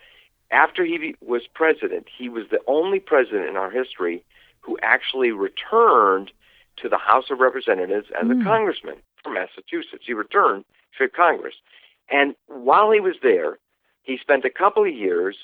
after 0.51 0.85
he 0.85 1.15
was 1.21 1.47
president, 1.47 2.09
he 2.09 2.29
was 2.29 2.49
the 2.51 2.61
only 2.67 2.99
president 2.99 3.49
in 3.49 3.57
our 3.57 3.71
history 3.71 4.25
who 4.65 4.79
actually 4.83 5.31
returned 5.31 6.31
to 6.77 6.89
the 6.89 6.99
House 6.99 7.31
of 7.31 7.39
Representatives 7.39 8.09
as 8.21 8.27
mm. 8.27 8.41
a 8.41 8.45
congressman 8.45 8.97
from 9.23 9.35
Massachusetts. 9.35 10.05
He 10.07 10.13
returned 10.13 10.65
to 10.99 11.09
Congress. 11.09 11.55
And 12.11 12.35
while 12.47 12.91
he 12.91 13.01
was 13.01 13.17
there, 13.23 13.59
he 14.03 14.19
spent 14.19 14.45
a 14.45 14.51
couple 14.51 14.85
of 14.85 14.95
years 14.95 15.37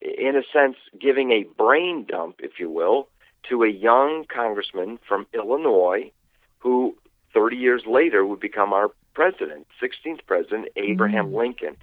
in 0.00 0.36
a 0.36 0.42
sense, 0.52 0.76
giving 1.00 1.30
a 1.30 1.44
brain 1.56 2.04
dump, 2.06 2.36
if 2.40 2.58
you 2.58 2.70
will, 2.70 3.08
to 3.48 3.62
a 3.62 3.68
young 3.68 4.24
congressman 4.32 4.98
from 5.06 5.26
Illinois 5.32 6.10
who 6.58 6.94
30 7.32 7.56
years 7.56 7.82
later 7.86 8.24
would 8.24 8.40
become 8.40 8.72
our 8.72 8.90
president, 9.14 9.66
16th 9.82 10.20
president, 10.26 10.68
Abraham 10.76 11.26
mm-hmm. 11.26 11.36
Lincoln. 11.36 11.76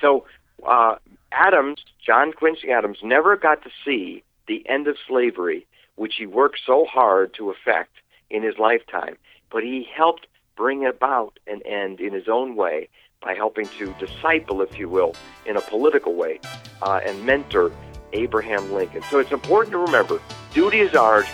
So 0.00 0.26
uh, 0.66 0.96
Adams, 1.32 1.84
John 2.04 2.32
Quincy 2.32 2.70
Adams, 2.70 2.98
never 3.02 3.36
got 3.36 3.62
to 3.62 3.70
see 3.84 4.22
the 4.46 4.68
end 4.68 4.86
of 4.88 4.96
slavery, 5.06 5.66
which 5.96 6.14
he 6.16 6.26
worked 6.26 6.60
so 6.64 6.84
hard 6.84 7.34
to 7.34 7.50
effect 7.50 7.96
in 8.30 8.42
his 8.42 8.58
lifetime, 8.58 9.16
but 9.50 9.62
he 9.62 9.86
helped 9.94 10.26
bring 10.56 10.86
about 10.86 11.38
an 11.46 11.60
end 11.64 12.00
in 12.00 12.12
his 12.12 12.28
own 12.28 12.56
way 12.56 12.88
by 13.22 13.34
helping 13.34 13.66
to 13.78 13.94
disciple, 13.98 14.60
if 14.60 14.78
you 14.78 14.88
will, 14.88 15.14
in 15.46 15.56
a 15.56 15.60
political 15.60 16.14
way, 16.14 16.40
uh, 16.82 17.00
and 17.04 17.24
mentor 17.24 17.72
Abraham 18.12 18.72
Lincoln. 18.72 19.02
So 19.10 19.18
it's 19.18 19.32
important 19.32 19.72
to 19.72 19.78
remember 19.78 20.20
duty 20.52 20.80
is 20.80 20.94
ours, 20.94 21.26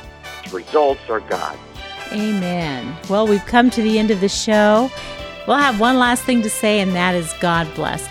results 0.53 1.01
are 1.09 1.21
God's. 1.21 1.59
Amen. 2.13 2.97
Well, 3.09 3.27
we've 3.27 3.45
come 3.47 3.71
to 3.71 3.83
the 3.83 3.99
end 3.99 4.11
of 4.11 4.21
the 4.21 4.29
show. 4.29 4.91
We'll 5.47 5.59
have 5.59 5.81
one 5.81 5.99
last 5.99 6.25
thing 6.25 6.43
to 6.43 6.51
say, 6.51 6.81
and 6.81 6.95
that 6.95 7.15
is 7.15 7.33
God 7.41 7.73
bless. 7.75 8.09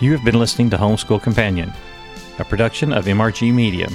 You 0.00 0.12
have 0.12 0.24
been 0.24 0.38
listening 0.38 0.70
to 0.70 0.76
Homeschool 0.76 1.20
Companion, 1.20 1.72
a 2.38 2.44
production 2.44 2.92
of 2.92 3.06
MRG 3.06 3.52
Media. 3.52 3.88